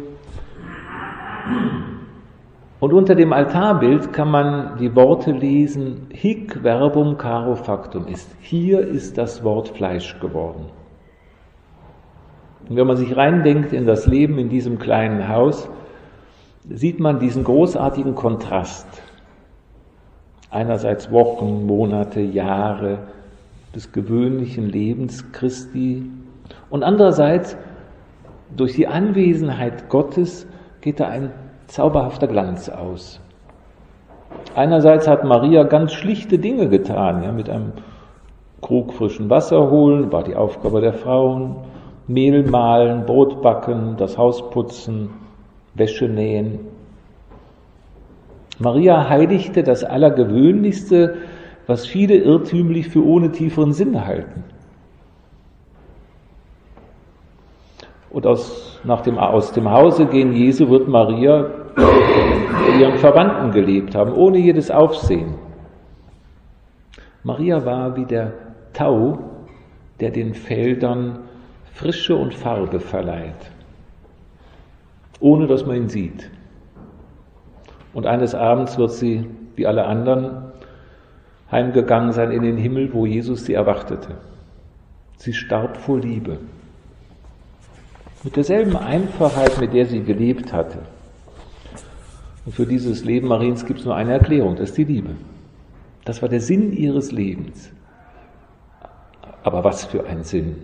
und 2.80 2.94
unter 2.94 3.16
dem 3.16 3.32
Altarbild 3.32 4.12
kann 4.12 4.30
man 4.30 4.78
die 4.78 4.96
Worte 4.96 5.32
lesen, 5.32 6.08
hic 6.12 6.62
verbum 6.62 7.18
caro 7.18 7.56
factum 7.56 8.08
ist. 8.08 8.30
Hier 8.42 8.80
ist 8.80 9.18
das 9.18 9.44
Wort 9.44 9.70
Fleisch 9.70 10.20
geworden. 10.20 10.66
Und 12.68 12.76
wenn 12.76 12.88
man 12.88 12.98
sich 12.98 13.16
reindenkt 13.16 13.74
in 13.74 13.86
das 13.86 14.08
Leben 14.08 14.38
in 14.40 14.50
diesem 14.50 14.80
kleinen 14.80 15.30
Haus, 15.30 15.70
sieht 16.70 17.00
man 17.00 17.20
diesen 17.20 17.44
großartigen 17.44 18.16
Kontrast. 18.16 18.88
Einerseits 20.50 21.12
Wochen, 21.12 21.66
Monate, 21.66 22.22
Jahre 22.22 23.00
des 23.74 23.92
gewöhnlichen 23.92 24.68
Lebens 24.68 25.32
Christi 25.32 26.10
und 26.70 26.84
andererseits 26.84 27.58
durch 28.56 28.74
die 28.74 28.88
Anwesenheit 28.88 29.90
Gottes 29.90 30.48
geht 30.82 31.00
da 31.00 31.08
ein 31.08 31.32
zauberhafter 31.68 32.28
Glanz 32.28 32.70
aus. 32.70 33.20
Einerseits 34.56 35.08
hat 35.08 35.24
Maria 35.24 35.64
ganz 35.64 35.94
schlichte 35.94 36.40
Dinge 36.40 36.70
getan, 36.70 37.24
ja, 37.24 37.32
mit 37.32 37.50
einem 37.50 37.74
Krug 38.62 38.94
frischen 38.94 39.30
Wasser 39.30 39.70
holen, 39.70 40.12
war 40.12 40.24
die 40.24 40.36
Aufgabe 40.36 40.82
der 40.82 40.94
Frauen, 40.94 41.58
Mehl 42.08 42.44
mahlen, 42.44 43.06
Brot 43.06 43.42
backen, 43.42 43.96
das 43.98 44.18
Haus 44.18 44.50
putzen, 44.50 45.10
Wäsche 45.74 46.08
nähen. 46.08 46.60
Maria 48.60 49.10
heiligte 49.10 49.64
das 49.64 49.84
Allergewöhnlichste, 49.84 51.16
was 51.68 51.86
viele 51.86 52.16
irrtümlich 52.16 52.88
für 52.88 53.06
ohne 53.06 53.32
tieferen 53.32 53.74
Sinn 53.74 54.06
halten. 54.06 54.44
Und 58.16 58.26
aus, 58.26 58.80
nach 58.86 59.02
dem, 59.02 59.18
aus 59.18 59.52
dem 59.52 59.70
Hause 59.70 60.06
gehen 60.06 60.32
Jesu 60.32 60.70
wird 60.70 60.88
Maria 60.88 61.52
ihren 62.80 62.98
Verwandten 62.98 63.52
gelebt 63.52 63.94
haben, 63.94 64.14
ohne 64.14 64.38
jedes 64.38 64.72
Aufsehen. 64.72 65.34
Maria 67.24 67.66
war 67.66 67.98
wie 67.98 68.06
der 68.06 68.32
Tau, 68.72 69.20
der 70.00 70.12
den 70.12 70.34
Feldern 70.34 71.20
Frische 71.74 72.16
und 72.16 72.34
Farbe 72.34 72.80
verleiht, 72.80 73.52
ohne 75.20 75.46
dass 75.46 75.66
man 75.66 75.76
ihn 75.76 75.90
sieht. 75.90 76.32
Und 77.94 78.06
eines 78.06 78.34
Abends 78.34 78.78
wird 78.78 78.92
sie, 78.92 79.30
wie 79.58 79.68
alle 79.68 79.88
anderen, 79.88 80.54
heimgegangen 81.52 82.14
sein 82.14 82.32
in 82.32 82.44
den 82.44 82.56
Himmel, 82.56 82.94
wo 82.94 83.06
Jesus 83.06 83.44
sie 83.44 83.56
erwartete. 83.56 84.16
Sie 85.18 85.34
starb 85.34 85.76
vor 85.76 86.00
Liebe. 86.00 86.38
Mit 88.26 88.36
derselben 88.36 88.76
Einfachheit, 88.76 89.62
mit 89.62 89.72
der 89.72 89.86
sie 89.86 90.02
gelebt 90.02 90.52
hatte. 90.52 90.80
Und 92.44 92.56
für 92.56 92.66
dieses 92.66 93.06
Leben 93.06 93.28
Mariens 93.28 93.68
gibt 93.68 93.82
es 93.82 93.86
nur 93.86 93.96
eine 93.96 94.14
Erklärung, 94.14 94.56
das 94.56 94.70
ist 94.70 94.80
die 94.80 94.84
Liebe. 94.84 95.12
Das 96.06 96.24
war 96.24 96.30
der 96.30 96.42
Sinn 96.42 96.74
ihres 96.74 97.12
Lebens. 97.12 97.72
Aber 99.44 99.64
was 99.64 99.86
für 99.86 100.08
ein 100.08 100.24
Sinn. 100.24 100.56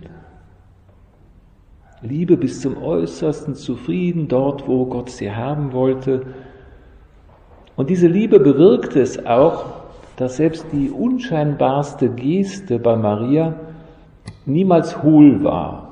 Liebe 2.02 2.36
bis 2.36 2.62
zum 2.62 2.82
äußersten 2.82 3.54
zufrieden 3.54 4.28
dort, 4.28 4.68
wo 4.68 4.88
Gott 4.88 5.12
sie 5.12 5.32
haben 5.32 5.72
wollte. 5.72 6.26
Und 7.76 7.92
diese 7.92 8.08
Liebe 8.08 8.40
bewirkte 8.40 9.00
es 9.02 9.24
auch, 9.24 9.66
dass 10.16 10.38
selbst 10.38 10.66
die 10.72 10.90
unscheinbarste 10.90 12.10
Geste 12.10 12.80
bei 12.80 12.96
Maria 12.96 13.54
niemals 14.48 15.04
hohl 15.04 15.44
war, 15.44 15.91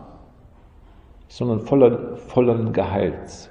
sondern 1.29 1.61
voller, 1.61 2.17
vollen 2.17 2.73
Geheils. 2.73 3.49